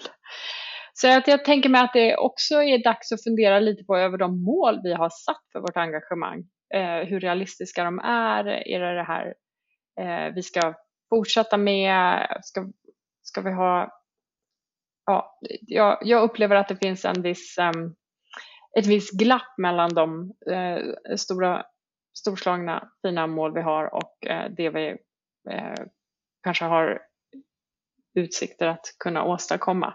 Så 1.02 1.18
att 1.18 1.28
jag 1.28 1.46
tänker 1.46 1.70
mig 1.70 1.82
att 1.82 1.94
det 1.94 2.18
också 2.18 2.64
är 2.64 2.84
dags 2.84 3.12
att 3.12 3.24
fundera 3.24 3.60
lite 3.60 3.84
på 3.84 3.98
över 3.98 4.18
de 4.18 4.44
mål 4.44 4.80
vi 4.84 4.94
har 4.94 5.10
satt 5.10 5.42
för 5.52 5.60
vårt 5.60 5.78
engagemang. 5.78 6.44
Eh, 6.74 7.08
hur 7.08 7.20
realistiska 7.20 7.84
de 7.84 8.00
är. 8.00 8.48
Är 8.48 8.80
det 8.80 8.96
det 8.96 9.04
här 9.04 9.34
eh, 10.00 10.34
vi 10.34 10.44
ska 10.44 10.74
fortsätta 11.10 11.58
med? 11.58 12.28
Ska, 12.42 12.68
ska 13.22 13.42
vi 13.42 13.52
ha... 13.52 13.90
Ja, 15.06 15.40
jag, 15.62 15.98
jag 16.02 16.24
upplever 16.24 16.56
att 16.56 16.68
det 16.68 16.76
finns 16.76 17.06
en 17.06 17.22
viss, 17.22 17.58
um, 17.58 17.96
ett 18.80 18.86
visst 18.86 19.20
glapp 19.20 19.58
mellan 19.58 19.94
de 19.94 20.34
uh, 20.52 21.16
stora, 21.16 21.66
storslagna 22.18 22.90
fina 23.02 23.28
mål 23.28 23.54
vi 23.54 23.62
har 23.62 23.96
och 23.96 24.18
uh, 24.30 24.56
det 24.58 24.70
vi 24.70 24.90
uh, 25.54 25.86
kanske 26.44 26.66
har 26.66 27.02
utsikter 28.16 28.68
att 28.68 28.86
kunna 29.04 29.24
åstadkomma. 29.24 29.94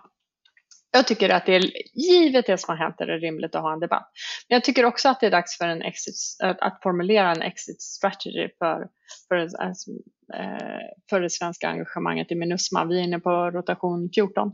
Jag 0.97 1.07
tycker 1.07 1.31
att 1.31 1.47
det 1.47 1.55
är, 1.55 1.63
givet 1.95 2.47
det 2.47 2.59
som 2.59 2.73
har 2.73 2.85
hänt, 2.85 3.01
är 3.01 3.07
det 3.07 3.19
rimligt 3.19 3.55
att 3.55 3.63
ha 3.63 3.73
en 3.73 3.81
debatt. 3.81 4.11
Men 4.49 4.57
jag 4.57 4.65
tycker 4.65 4.85
också 4.85 5.09
att 5.09 5.21
det 5.21 5.27
är 5.27 5.31
dags 5.31 5.59
för 5.59 5.69
en 5.69 5.83
exit, 5.83 6.15
att 6.41 6.83
formulera 6.83 7.31
en 7.31 7.43
exit 7.43 7.83
strategy 7.83 8.49
för, 8.59 8.89
för, 9.29 9.37
alltså, 9.37 9.91
eh, 10.35 10.81
för 11.11 11.21
det 11.21 11.31
svenska 11.31 11.69
engagemanget 11.69 12.33
i 12.33 12.35
Minusma. 12.35 12.85
Vi 12.85 12.99
är 12.99 13.03
inne 13.03 13.21
på 13.21 13.31
rotation 13.31 14.11
14. 14.15 14.49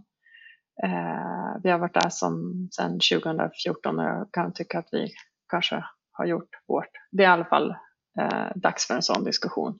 Eh, 0.85 1.61
vi 1.63 1.71
har 1.71 1.79
varit 1.79 1.95
där 1.95 2.11
som, 2.11 2.69
sedan 2.73 2.93
2014 2.93 3.99
och 3.99 4.05
jag 4.05 4.29
kan 4.33 4.53
tycka 4.53 4.79
att 4.79 4.89
vi 4.93 5.09
kanske 5.51 5.85
har 6.13 6.27
gjort 6.27 6.51
vårt. 6.69 6.91
Det 7.11 7.25
är 7.25 7.29
i 7.29 7.33
alla 7.33 7.45
fall 7.45 7.71
eh, 8.21 8.49
dags 8.55 8.87
för 8.87 8.95
en 8.95 9.03
sån 9.03 9.25
diskussion. 9.25 9.79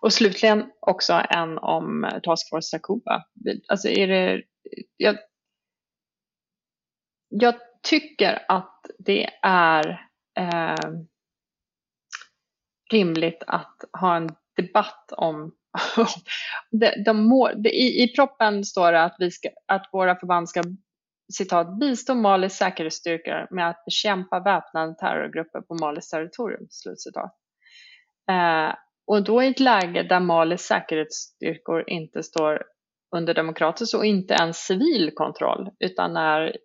Och 0.00 0.12
slutligen 0.12 0.64
också 0.80 1.22
en 1.30 1.58
om 1.58 2.10
Task 2.22 2.48
Force 2.50 2.78
Takuba. 2.78 3.24
Alltså 3.68 3.88
är 3.88 4.06
det, 4.06 4.42
jag 4.96 5.16
jag 7.32 7.54
tycker 7.82 8.44
att 8.48 8.86
det 8.98 9.28
är 9.42 9.88
eh, 10.38 10.90
rimligt 12.92 13.42
att 13.46 13.76
ha 14.00 14.16
en 14.16 14.28
debatt 14.56 15.12
om 15.16 15.54
de, 16.70 17.02
de 17.04 17.28
mål, 17.28 17.62
de, 17.62 17.70
i, 17.70 18.02
I 18.02 18.14
proppen 18.14 18.64
står 18.64 18.92
det 18.92 19.02
att, 19.02 19.16
vi 19.18 19.30
ska, 19.30 19.48
att 19.66 19.88
våra 19.92 20.16
förband 20.16 20.48
ska 20.48 20.62
citat, 21.32 21.78
bistå 21.78 22.14
Malis 22.14 22.52
säkerhetsstyrkor 22.52 23.54
med 23.54 23.68
att 23.68 23.84
bekämpa 23.84 24.40
väpnade 24.40 24.94
terrorgrupper 24.94 25.60
på 25.60 25.74
Malis 25.74 26.08
territorium. 26.08 26.66
Slutcitat. 26.70 27.36
Eh, 28.30 28.74
och 29.06 29.24
då 29.24 29.42
i 29.42 29.48
ett 29.48 29.60
läge 29.60 30.02
där 30.02 30.20
Malis 30.20 30.60
säkerhetsstyrkor 30.60 31.90
inte 31.90 32.22
står 32.22 32.62
under 33.16 33.34
demokratisk 33.34 33.94
och 33.94 34.06
inte 34.06 34.34
ens 34.34 34.56
civil 34.56 35.10
kontroll 35.14 35.70
utan 35.78 36.16
är 36.16 36.56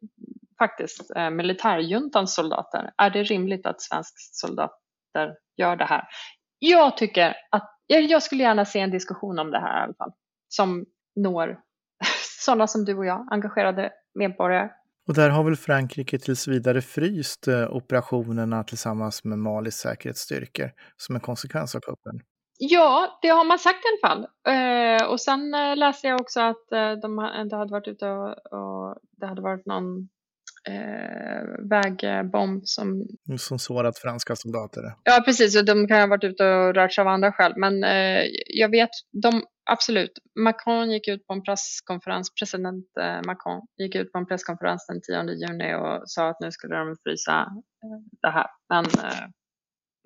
faktiskt 0.57 1.15
eh, 1.15 1.29
militärjuntans 1.29 2.35
soldater. 2.35 2.91
Är 2.97 3.09
det 3.09 3.23
rimligt 3.23 3.65
att 3.65 3.81
svenska 3.81 4.15
soldater 4.17 5.35
gör 5.57 5.75
det 5.75 5.85
här? 5.85 6.03
Jag 6.59 6.97
tycker 6.97 7.35
att, 7.51 7.69
jag 7.87 8.23
skulle 8.23 8.43
gärna 8.43 8.65
se 8.65 8.79
en 8.79 8.91
diskussion 8.91 9.39
om 9.39 9.51
det 9.51 9.59
här 9.59 9.79
i 9.79 9.83
alla 9.83 9.93
fall, 9.93 10.11
som 10.47 10.85
når 11.15 11.59
sådana 12.45 12.67
som 12.67 12.85
du 12.85 12.97
och 12.97 13.05
jag, 13.05 13.27
engagerade 13.31 13.91
medborgare. 14.19 14.69
Och 15.07 15.13
där 15.13 15.29
har 15.29 15.43
väl 15.43 15.55
Frankrike 15.55 16.19
tills 16.19 16.47
vidare 16.47 16.81
fryst 16.81 17.47
eh, 17.47 17.75
operationerna 17.75 18.63
tillsammans 18.63 19.23
med 19.23 19.39
Malis 19.39 19.75
säkerhetsstyrkor 19.75 20.71
som 20.97 21.15
en 21.15 21.21
konsekvens 21.21 21.75
av 21.75 21.79
kuppen? 21.79 22.21
Ja, 22.59 23.19
det 23.21 23.27
har 23.27 23.45
man 23.45 23.59
sagt 23.59 23.77
i 23.77 23.87
alla 23.87 24.13
fall. 24.13 24.27
Eh, 24.47 25.11
och 25.11 25.21
sen 25.21 25.53
eh, 25.53 25.75
läste 25.75 26.07
jag 26.07 26.21
också 26.21 26.41
att 26.41 26.71
eh, 26.71 26.91
de 26.91 27.31
inte 27.41 27.55
hade 27.55 27.71
varit 27.71 27.87
ute 27.87 28.09
och, 28.09 28.29
och, 28.29 28.97
det 29.11 29.27
hade 29.27 29.41
varit 29.41 29.65
någon 29.65 30.09
eh, 30.67 31.07
vägbomb 31.69 32.61
som... 32.65 33.07
Som 33.37 33.59
sårat 33.59 33.97
franska 33.97 34.35
soldater? 34.35 34.81
Ja, 35.03 35.21
precis. 35.25 35.57
Och 35.57 35.65
de 35.65 35.87
kan 35.87 35.99
ha 35.99 36.07
varit 36.07 36.23
ute 36.23 36.45
och 36.45 36.75
rört 36.75 36.93
sig 36.93 37.01
av 37.01 37.07
andra 37.07 37.31
skäl. 37.31 37.53
Men 37.55 37.83
eh, 37.83 38.23
jag 38.47 38.69
vet, 38.69 38.89
de, 39.11 39.43
absolut. 39.65 40.11
Macron 40.39 40.91
gick 40.91 41.07
ut 41.07 41.27
på 41.27 41.33
en 41.33 41.43
presskonferens, 41.43 42.33
president 42.33 42.85
eh, 42.99 43.21
Macron 43.25 43.61
gick 43.77 43.95
ut 43.95 44.11
på 44.11 44.17
en 44.17 44.25
presskonferens 44.25 44.87
den 44.87 45.01
10 45.01 45.33
juni 45.33 45.75
och 45.75 46.01
sa 46.05 46.29
att 46.29 46.39
nu 46.39 46.51
skulle 46.51 46.75
de 46.75 46.95
frysa 47.03 47.41
eh, 47.83 47.99
det 48.21 48.29
här. 48.29 48.47
Men 48.69 48.85
eh, 48.85 49.27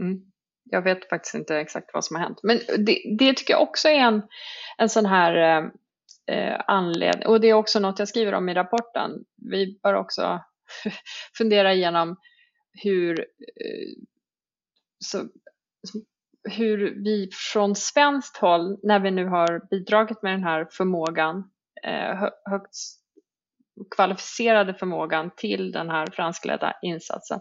mm, 0.02 0.22
jag 0.64 0.82
vet 0.82 1.10
faktiskt 1.10 1.36
inte 1.36 1.58
exakt 1.58 1.90
vad 1.94 2.06
som 2.06 2.16
har 2.16 2.24
hänt. 2.24 2.40
Men 2.44 2.60
det, 2.78 3.16
det 3.20 3.34
tycker 3.34 3.54
jag 3.54 3.62
också 3.62 3.88
är 3.88 4.00
en, 4.00 4.22
en 4.78 4.90
sån 4.90 5.06
här 5.06 5.36
eh, 5.36 5.70
eh 6.28 6.62
anledning, 6.68 7.28
och 7.28 7.42
det 7.42 7.48
är 7.48 7.54
också 7.54 7.80
något 7.80 8.00
jag 8.00 8.08
skriver 8.08 8.34
om 8.34 8.50
i 8.50 8.54
rapporten. 8.54 9.12
Vi 9.50 9.80
bör 9.84 9.94
också 9.94 10.42
fundera 11.38 11.74
igenom 11.74 12.16
hur, 12.84 13.20
eh, 13.20 14.04
så, 15.06 15.28
hur 16.50 17.04
vi 17.04 17.30
från 17.54 17.76
svenskt 17.76 18.38
håll, 18.38 18.80
när 18.84 19.00
vi 19.00 19.12
nu 19.12 19.26
har 19.26 19.70
bidragit 19.70 20.22
med 20.22 20.34
den 20.34 20.44
här 20.44 20.68
förmågan, 20.72 21.52
eh, 21.84 22.30
högt 22.50 22.76
kvalificerade 23.96 24.74
förmågan 24.74 25.32
till 25.38 25.72
den 25.72 25.90
här 25.90 26.08
franskledda 26.12 26.74
insatsen, 26.82 27.40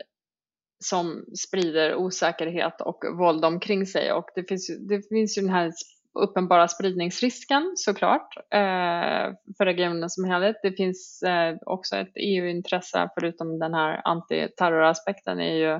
som 0.84 1.24
sprider 1.46 1.94
osäkerhet 1.94 2.80
och 2.80 3.04
våld 3.18 3.44
omkring 3.44 3.86
sig 3.86 4.12
och 4.12 4.26
det 4.34 4.48
finns, 4.48 4.78
det 4.88 5.08
finns 5.08 5.38
ju 5.38 5.42
den 5.42 5.50
här 5.50 5.72
uppenbara 6.18 6.68
spridningsrisken 6.68 7.72
såklart 7.74 8.36
eh, 8.36 9.32
för 9.56 9.64
regionen 9.64 10.10
som 10.10 10.24
helhet. 10.24 10.56
Det 10.62 10.72
finns 10.72 11.22
eh, 11.22 11.56
också 11.66 11.96
ett 11.96 12.12
EU-intresse 12.16 13.10
förutom 13.14 13.58
den 13.58 13.74
här 13.74 14.00
antiterroraspekten 14.04 15.40
är 15.40 15.54
ju 15.54 15.72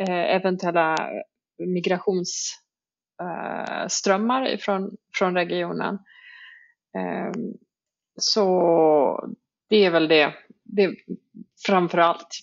eh, 0.00 0.36
eventuella 0.36 0.96
migrationsströmmar 1.58 4.50
eh, 4.50 4.58
från, 4.58 4.96
från 5.18 5.34
regionen. 5.34 5.98
Ehm, 6.98 7.32
så 8.20 9.28
det 9.68 9.84
är 9.84 9.90
väl 9.90 10.08
det, 10.08 10.34
det 10.64 10.94
framför 11.66 11.98
allt. 11.98 12.40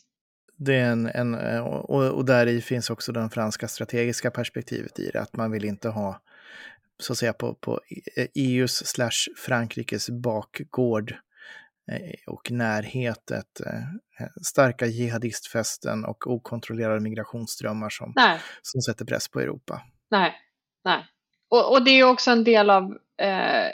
Det 0.56 0.76
är 0.76 0.92
en, 0.92 1.06
en, 1.06 1.36
och, 1.62 2.12
och 2.12 2.26
där 2.26 2.48
i 2.48 2.62
finns 2.62 2.90
också 2.90 3.12
det 3.12 3.30
franska 3.30 3.68
strategiska 3.68 4.32
perspektivet 4.32 5.00
i 5.00 5.10
det, 5.14 5.22
att 5.22 5.36
man 5.36 5.52
vill 5.52 5.66
inte 5.66 5.90
ha 5.90 6.22
så 7.00 7.14
att 7.14 7.18
säga 7.18 7.34
på, 7.34 7.56
på 7.56 7.80
EUs 8.36 8.88
slash 8.88 9.36
Frankrikes 9.38 10.10
bakgård 10.10 11.12
eh, 11.92 12.34
och 12.34 12.52
närhet 12.52 13.32
ett 13.32 13.62
eh, 13.66 14.28
starka 14.42 14.86
jihadistfästen 14.86 16.06
och 16.06 16.28
okontrollerade 16.28 17.00
migrationsströmmar 17.00 17.90
som, 17.90 18.14
som 18.62 18.82
sätter 18.82 19.06
press 19.06 19.28
på 19.28 19.40
Europa. 19.40 19.82
Nej, 20.12 20.34
nej. 20.84 21.06
Och, 21.50 21.72
och 21.72 21.84
det 21.86 21.92
är 21.92 22.04
också 22.04 22.32
en 22.32 22.44
del 22.44 22.70
av 22.70 22.84
eh, 23.18 23.68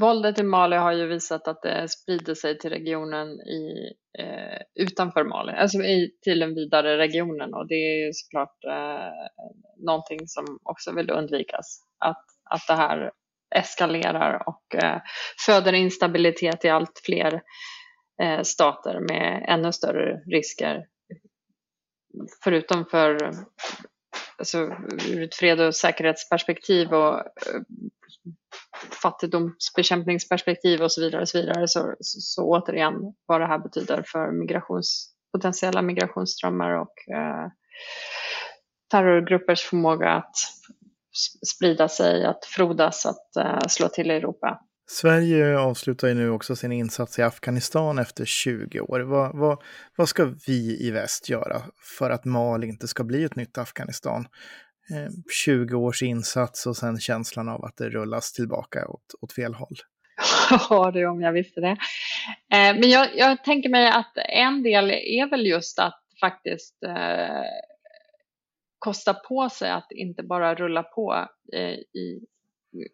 våldet 0.00 0.38
i 0.38 0.42
Mali 0.42 0.76
har 0.76 0.92
ju 0.92 1.06
visat 1.06 1.48
att 1.48 1.62
det 1.62 1.88
sprider 1.88 2.34
sig 2.34 2.58
till 2.58 2.70
regionen 2.70 3.28
i, 3.28 3.92
eh, 4.18 4.82
utanför 4.84 5.24
Mali, 5.24 5.52
alltså 5.52 5.78
i, 5.78 6.10
till 6.22 6.38
den 6.38 6.54
vidare 6.54 6.98
regionen 6.98 7.54
och 7.54 7.66
det 7.68 7.74
är 7.74 8.06
ju 8.06 8.12
såklart 8.12 8.64
eh, 8.64 9.42
någonting 9.86 10.18
som 10.26 10.58
också 10.62 10.92
vill 10.92 11.10
undvikas. 11.10 11.80
Att, 11.98 12.24
att 12.50 12.66
det 12.68 12.74
här 12.74 13.10
eskalerar 13.54 14.48
och 14.48 14.74
eh, 14.74 15.00
föder 15.46 15.72
instabilitet 15.72 16.64
i 16.64 16.68
allt 16.68 17.00
fler 17.04 17.42
eh, 18.22 18.42
stater 18.42 19.00
med 19.00 19.44
ännu 19.48 19.72
större 19.72 20.20
risker. 20.26 20.86
Förutom 22.44 22.86
för 22.86 23.30
alltså, 24.38 24.58
ur 25.08 25.22
ett 25.22 25.34
fred 25.34 25.60
och 25.60 25.74
säkerhetsperspektiv 25.74 26.94
och 26.94 27.18
eh, 27.18 27.60
fattigdomsbekämpningsperspektiv 29.02 30.82
och 30.82 30.92
så 30.92 31.00
vidare, 31.00 31.22
och 31.22 31.28
så, 31.28 31.38
vidare 31.38 31.68
så, 31.68 31.94
så, 32.00 32.20
så 32.20 32.44
återigen 32.44 32.94
vad 33.26 33.40
det 33.40 33.46
här 33.46 33.58
betyder 33.58 34.04
för 34.06 34.32
migrations, 34.32 35.12
potentiella 35.32 35.82
migrationsströmmar 35.82 36.70
och 36.70 37.14
eh, 37.14 37.46
terrorgruppers 38.90 39.62
förmåga 39.62 40.10
att 40.10 40.34
sprida 41.46 41.88
sig, 41.88 42.26
att 42.26 42.44
frodas, 42.44 43.06
att 43.06 43.36
eh, 43.36 43.66
slå 43.68 43.88
till 43.88 44.10
i 44.10 44.14
Europa. 44.14 44.60
Sverige 44.90 45.58
avslutar 45.58 46.08
ju 46.08 46.14
nu 46.14 46.30
också 46.30 46.56
sin 46.56 46.72
insats 46.72 47.18
i 47.18 47.22
Afghanistan 47.22 47.98
efter 47.98 48.24
20 48.24 48.80
år. 48.80 49.00
Vad, 49.00 49.36
vad, 49.36 49.62
vad 49.96 50.08
ska 50.08 50.24
vi 50.46 50.86
i 50.86 50.90
väst 50.90 51.28
göra 51.28 51.62
för 51.98 52.10
att 52.10 52.24
Mali 52.24 52.66
inte 52.66 52.88
ska 52.88 53.04
bli 53.04 53.24
ett 53.24 53.36
nytt 53.36 53.58
Afghanistan? 53.58 54.26
Eh, 54.90 55.10
20 55.44 55.76
års 55.76 56.02
insats 56.02 56.66
och 56.66 56.76
sen 56.76 57.00
känslan 57.00 57.48
av 57.48 57.64
att 57.64 57.76
det 57.76 57.88
rullas 57.88 58.32
tillbaka 58.32 58.88
åt, 58.88 59.14
åt 59.20 59.32
fel 59.32 59.54
håll. 59.54 59.76
Ja, 60.70 60.90
det 60.90 61.06
om 61.06 61.20
jag 61.20 61.32
visste 61.32 61.60
det. 61.60 61.76
Eh, 62.52 62.74
men 62.80 62.90
jag, 62.90 63.08
jag, 63.16 63.44
tänker 63.44 63.68
mig 63.68 63.88
att 63.88 64.12
en 64.16 64.62
del 64.62 64.90
är 64.90 65.30
väl 65.30 65.46
just 65.46 65.78
att 65.78 66.00
faktiskt 66.20 66.82
eh, 66.82 67.44
kosta 68.78 69.14
på 69.14 69.48
sig 69.48 69.70
att 69.70 69.92
inte 69.92 70.22
bara 70.22 70.54
rulla 70.54 70.82
på 70.82 71.28
eh, 71.52 71.72
i 71.72 72.26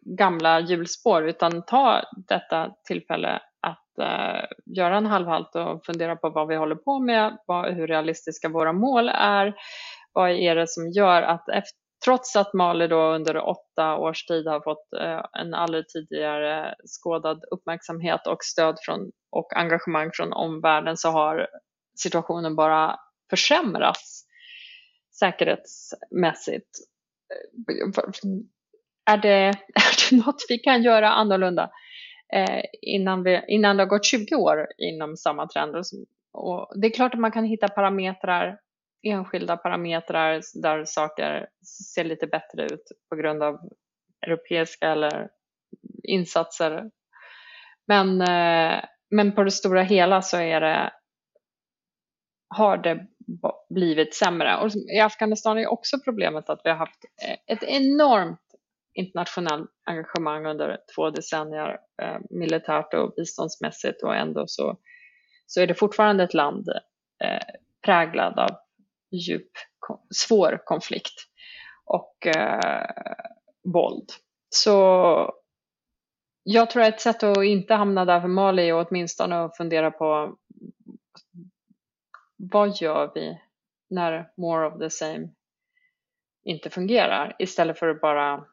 gamla 0.01 0.59
hjulspår 0.59 1.27
utan 1.27 1.65
ta 1.65 2.01
detta 2.27 2.75
tillfälle 2.87 3.41
att 3.59 3.99
eh, 3.99 4.45
göra 4.65 4.97
en 4.97 5.05
halvhalt 5.05 5.55
och 5.55 5.85
fundera 5.85 6.15
på 6.15 6.29
vad 6.29 6.47
vi 6.47 6.55
håller 6.55 6.75
på 6.75 6.99
med, 6.99 7.37
vad, 7.47 7.73
hur 7.73 7.87
realistiska 7.87 8.49
våra 8.49 8.73
mål 8.73 9.09
är, 9.09 9.55
vad 10.13 10.31
är 10.31 10.55
det 10.55 10.67
som 10.67 10.91
gör 10.91 11.21
att 11.21 11.49
efter, 11.49 11.84
trots 12.05 12.35
att 12.35 12.53
Mali 12.53 12.87
då 12.87 13.13
under 13.13 13.37
åtta 13.37 13.97
års 13.97 14.25
tid 14.25 14.47
har 14.47 14.61
fått 14.61 14.93
eh, 15.01 15.41
en 15.41 15.53
aldrig 15.53 15.87
tidigare 15.87 16.75
skådad 16.85 17.43
uppmärksamhet 17.51 18.27
och 18.27 18.43
stöd 18.43 18.77
från, 18.85 19.11
och 19.31 19.57
engagemang 19.57 20.09
från 20.13 20.33
omvärlden 20.33 20.97
så 20.97 21.09
har 21.09 21.47
situationen 21.99 22.55
bara 22.55 22.99
försämrats 23.29 24.25
säkerhetsmässigt. 25.19 26.69
Eh, 27.33 28.03
är 29.13 29.17
det, 29.17 29.29
är 29.75 30.09
det 30.09 30.25
något 30.25 30.45
vi 30.49 30.57
kan 30.57 30.83
göra 30.83 31.09
annorlunda 31.09 31.69
eh, 32.33 32.63
innan, 32.81 33.23
vi, 33.23 33.41
innan 33.47 33.77
det 33.77 33.83
har 33.83 33.89
gått 33.89 34.05
20 34.05 34.35
år 34.35 34.67
inom 34.77 35.17
samma 35.17 35.47
trend? 35.47 35.75
Och 36.33 36.71
det 36.81 36.87
är 36.87 36.91
klart 36.91 37.13
att 37.13 37.19
man 37.19 37.31
kan 37.31 37.45
hitta 37.45 37.67
parametrar 37.67 38.59
enskilda 39.05 39.57
parametrar 39.57 40.41
där 40.61 40.85
saker 40.85 41.47
ser 41.93 42.03
lite 42.03 42.27
bättre 42.27 42.65
ut 42.65 42.83
på 43.09 43.15
grund 43.15 43.43
av 43.43 43.59
europeiska 44.27 44.91
eller 44.91 45.29
insatser. 46.03 46.91
Men, 47.87 48.21
eh, 48.21 48.83
men 49.11 49.31
på 49.35 49.43
det 49.43 49.51
stora 49.51 49.81
hela 49.81 50.21
så 50.21 50.37
är 50.37 50.61
det, 50.61 50.93
har 52.49 52.77
det 52.77 53.07
blivit 53.69 54.15
sämre. 54.15 54.57
Och 54.57 54.69
I 54.95 54.99
Afghanistan 54.99 55.57
är 55.57 55.67
också 55.67 55.97
problemet 56.05 56.49
att 56.49 56.61
vi 56.63 56.69
har 56.69 56.77
haft 56.77 57.05
eh, 57.27 57.55
ett 57.55 57.63
enormt 57.63 58.39
internationellt 58.93 59.71
engagemang 59.85 60.45
under 60.45 60.77
två 60.95 61.09
decennier 61.09 61.77
eh, 62.01 62.17
militärt 62.29 62.93
och 62.93 63.13
biståndsmässigt 63.17 64.03
och 64.03 64.15
ändå 64.15 64.43
så, 64.47 64.77
så 65.45 65.61
är 65.61 65.67
det 65.67 65.75
fortfarande 65.75 66.23
ett 66.23 66.33
land 66.33 66.69
eh, 67.23 67.55
präglad 67.85 68.39
av 68.39 68.64
djup, 69.17 69.51
svår 70.15 70.61
konflikt 70.65 71.13
och 71.85 72.27
eh, 72.27 72.85
våld. 73.63 74.09
Så 74.49 75.33
jag 76.43 76.69
tror 76.69 76.83
att 76.83 76.93
ett 76.93 77.01
sätt 77.01 77.23
att 77.23 77.43
inte 77.43 77.73
hamna 77.73 78.05
där 78.05 78.21
för 78.21 78.27
Mali 78.27 78.69
är 78.69 78.87
åtminstone 78.87 79.35
att 79.35 79.57
fundera 79.57 79.91
på 79.91 80.37
vad 82.37 82.75
gör 82.81 83.11
vi 83.15 83.41
när 83.89 84.31
more 84.37 84.67
of 84.67 84.79
the 84.79 84.89
same 84.89 85.29
inte 86.43 86.69
fungerar 86.69 87.35
istället 87.39 87.79
för 87.79 87.87
att 87.87 88.01
bara 88.01 88.45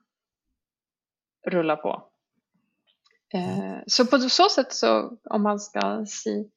rulla 1.47 1.77
på. 1.77 2.09
Eh, 3.35 3.79
så 3.87 4.07
på 4.07 4.19
så 4.19 4.49
sätt 4.49 4.73
så 4.73 5.19
om 5.25 5.43
man 5.43 5.61
ska 5.61 6.05
see, 6.07 6.51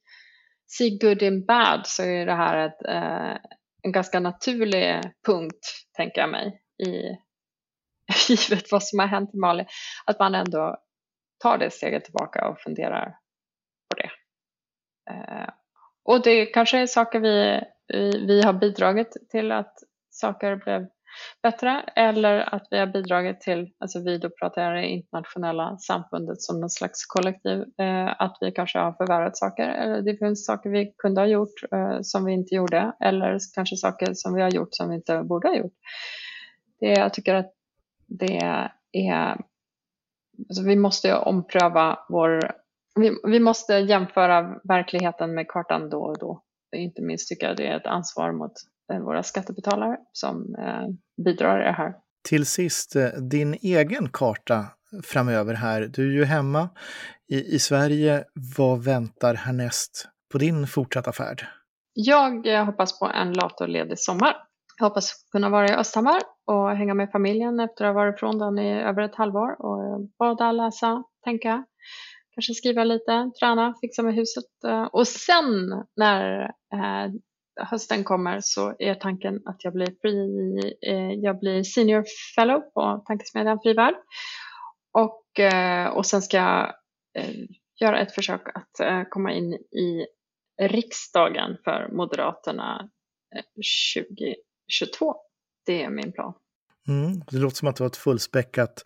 see 0.66 0.98
good 0.98 1.22
in 1.22 1.44
bad 1.44 1.86
så 1.86 2.02
är 2.02 2.26
det 2.26 2.34
här 2.34 2.66
ett, 2.66 2.82
eh, 2.84 3.50
en 3.82 3.92
ganska 3.92 4.20
naturlig 4.20 5.00
punkt, 5.26 5.86
tänker 5.96 6.20
jag 6.20 6.30
mig, 6.30 6.60
i 6.86 7.16
givet 8.28 8.72
vad 8.72 8.82
som 8.82 8.98
har 8.98 9.06
hänt 9.06 9.34
i 9.34 9.36
Mali, 9.36 9.66
att 10.06 10.18
man 10.18 10.34
ändå 10.34 10.76
tar 11.42 11.58
det 11.58 11.70
steget 11.70 12.04
tillbaka 12.04 12.48
och 12.48 12.60
funderar 12.60 13.18
på 13.90 13.96
det. 13.96 14.10
Eh, 15.10 15.48
och 16.04 16.22
det 16.22 16.46
kanske 16.46 16.78
är 16.78 16.86
saker 16.86 17.20
vi, 17.20 17.60
vi, 17.88 18.26
vi 18.26 18.42
har 18.42 18.52
bidragit 18.52 19.16
till 19.30 19.52
att 19.52 19.74
saker 20.10 20.56
blev 20.56 20.86
bättre 21.42 21.84
eller 21.96 22.54
att 22.54 22.66
vi 22.70 22.78
har 22.78 22.86
bidragit 22.86 23.40
till, 23.40 23.70
alltså 23.78 24.02
vi 24.04 24.18
då 24.18 24.30
pratar 24.30 24.62
jag 24.62 24.74
det 24.74 24.88
internationella 24.88 25.78
samfundet 25.78 26.42
som 26.42 26.60
någon 26.60 26.70
slags 26.70 27.06
kollektiv, 27.06 27.64
eh, 27.78 28.20
att 28.22 28.38
vi 28.40 28.50
kanske 28.50 28.78
har 28.78 28.92
förvärrat 28.92 29.36
saker 29.36 29.68
eller 29.68 30.02
det 30.02 30.16
finns 30.16 30.46
saker 30.46 30.70
vi 30.70 30.94
kunde 30.98 31.20
ha 31.20 31.26
gjort 31.26 31.62
eh, 31.72 31.98
som 32.02 32.24
vi 32.24 32.32
inte 32.32 32.54
gjorde 32.54 32.92
eller 33.00 33.38
kanske 33.54 33.76
saker 33.76 34.14
som 34.14 34.34
vi 34.34 34.42
har 34.42 34.50
gjort 34.50 34.68
som 34.70 34.88
vi 34.88 34.94
inte 34.94 35.22
borde 35.22 35.48
ha 35.48 35.56
gjort. 35.56 35.76
Det, 36.80 36.86
jag 36.86 37.14
tycker 37.14 37.34
att 37.34 37.52
det 38.06 38.36
är, 38.92 39.36
alltså 40.48 40.62
vi 40.64 40.76
måste 40.76 41.14
ompröva 41.14 41.98
vår 42.08 42.52
vi, 42.96 43.12
vi 43.24 43.40
måste 43.40 43.74
jämföra 43.74 44.60
verkligheten 44.64 45.34
med 45.34 45.48
kartan 45.48 45.90
då 45.90 46.02
och 46.02 46.18
då. 46.18 46.42
Inte 46.76 47.02
minst 47.02 47.28
tycker 47.28 47.46
jag 47.46 47.56
det 47.56 47.66
är 47.66 47.76
ett 47.76 47.86
ansvar 47.86 48.32
mot 48.32 48.52
våra 48.88 49.22
skattebetalare 49.22 49.96
som 50.12 50.54
eh, 50.58 51.24
bidrar 51.24 51.60
i 51.60 51.64
det 51.64 51.72
här. 51.72 51.94
Till 52.28 52.46
sist, 52.46 52.96
eh, 52.96 53.08
din 53.08 53.54
egen 53.54 54.08
karta 54.08 54.66
framöver 55.04 55.54
här. 55.54 55.80
Du 55.80 56.08
är 56.08 56.12
ju 56.12 56.24
hemma 56.24 56.68
i, 57.28 57.54
i 57.54 57.58
Sverige. 57.58 58.24
Vad 58.56 58.84
väntar 58.84 59.34
härnäst 59.34 60.08
på 60.32 60.38
din 60.38 60.66
fortsatta 60.66 61.12
färd? 61.12 61.46
Jag 61.92 62.46
eh, 62.46 62.64
hoppas 62.64 62.98
på 62.98 63.06
en 63.06 63.32
latorledig 63.32 63.98
sommar. 63.98 64.36
Jag 64.78 64.86
hoppas 64.86 65.12
kunna 65.32 65.48
vara 65.48 65.68
i 65.68 65.74
Östhammar 65.74 66.20
och 66.46 66.70
hänga 66.70 66.94
med 66.94 67.10
familjen 67.10 67.60
efter 67.60 67.84
att 67.84 67.94
ha 67.94 68.02
varit 68.02 68.16
ifrån 68.16 68.38
den 68.38 68.58
i 68.58 68.82
över 68.82 69.02
ett 69.02 69.14
halvår 69.14 69.66
och 69.66 70.08
bada, 70.18 70.52
läsa, 70.52 71.02
tänka, 71.24 71.64
kanske 72.34 72.54
skriva 72.54 72.84
lite, 72.84 73.30
träna, 73.40 73.74
fixa 73.80 74.02
med 74.02 74.14
huset. 74.14 74.44
Eh, 74.66 74.82
och 74.84 75.08
sen 75.08 75.84
när 75.96 76.42
eh, 76.74 77.12
hösten 77.56 78.04
kommer 78.04 78.40
så 78.40 78.74
är 78.78 78.94
tanken 78.94 79.42
att 79.44 79.64
jag 79.64 79.72
blir, 79.72 79.94
free, 80.00 80.74
eh, 80.86 81.12
jag 81.12 81.38
blir 81.38 81.62
senior 81.62 82.04
fellow 82.34 82.60
på 82.60 83.04
Tankesmedjan 83.06 83.60
Frivärd. 83.62 83.94
Och, 84.92 85.40
eh, 85.40 85.88
och 85.88 86.06
sen 86.06 86.22
ska 86.22 86.36
jag 86.36 86.74
eh, 87.18 87.34
göra 87.80 88.00
ett 88.00 88.14
försök 88.14 88.42
att 88.54 89.08
komma 89.10 89.32
in 89.32 89.54
i 89.54 90.06
riksdagen 90.62 91.56
för 91.64 91.88
Moderaterna 91.92 92.90
2022. 93.96 95.16
Det 95.66 95.82
är 95.82 95.90
min 95.90 96.12
plan. 96.12 96.34
Mm, 96.88 97.22
det 97.30 97.36
låter 97.36 97.56
som 97.56 97.68
att 97.68 97.76
du 97.76 97.82
har 97.82 97.88
ett 97.88 97.96
fullspäckat 97.96 98.84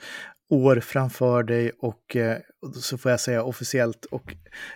år 0.51 0.81
framför 0.81 1.43
dig 1.43 1.73
och 1.81 2.17
eh, 2.17 2.39
så 2.75 2.99
får 2.99 3.11
jag 3.11 3.21
säga 3.21 3.43
officiellt 3.43 4.05
och 4.05 4.35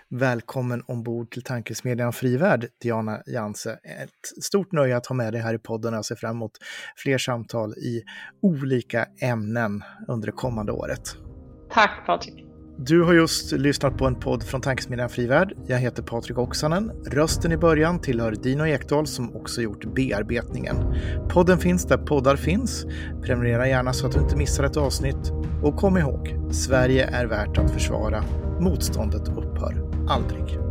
välkommen 0.09 0.83
ombord 0.87 1.31
till 1.31 1.43
Tankesmedjan 1.43 2.13
Frivärd, 2.13 2.67
Diana 2.83 3.23
Janse. 3.27 3.73
Ett 3.73 4.43
stort 4.43 4.73
nöje 4.73 4.97
att 4.97 5.07
ha 5.07 5.15
med 5.15 5.33
dig 5.33 5.43
här 5.43 5.55
i 5.55 5.59
podden 5.59 5.95
och 5.95 5.99
jag 5.99 6.05
ser 6.05 6.17
fram 6.17 6.37
emot 6.37 6.53
fler 6.97 7.19
samtal 7.19 7.73
i 7.73 8.03
olika 8.43 9.07
ämnen 9.21 9.83
under 10.09 10.27
det 10.27 10.33
kommande 10.33 10.73
året. 10.73 11.17
Tack 11.71 12.07
Patrik. 12.07 12.43
Du 12.77 13.03
har 13.03 13.15
just 13.15 13.53
lyssnat 13.53 13.99
på 13.99 14.07
en 14.07 14.15
podd 14.15 14.43
från 14.43 14.61
Tankesmedjan 14.61 15.09
Frivärd. 15.09 15.55
Jag 15.67 15.79
heter 15.79 16.03
Patrik 16.03 16.39
Oksanen. 16.39 16.91
Rösten 17.07 17.53
i 17.53 17.57
början 17.57 18.01
tillhör 18.01 18.33
Dino 18.33 18.67
Ekdahl 18.67 19.07
som 19.07 19.37
också 19.37 19.63
gjort 19.63 19.95
bearbetningen. 19.95 20.77
Podden 21.29 21.59
finns 21.59 21.85
där 21.85 21.97
poddar 21.99 22.37
finns. 22.37 22.87
Prenumerera 23.23 23.69
gärna 23.69 23.93
så 23.93 24.07
att 24.07 24.13
du 24.13 24.21
inte 24.21 24.37
missar 24.37 24.65
ett 24.65 24.77
avsnitt. 24.77 25.33
Och 25.63 25.77
kom 25.77 25.99
ihåg, 25.99 26.37
Sverige 26.51 27.07
är 27.07 27.27
värt 27.27 27.59
att 27.59 27.71
försvara. 27.71 28.25
Motståndet 28.61 29.29
upphör 29.29 30.07
aldrig. 30.09 30.63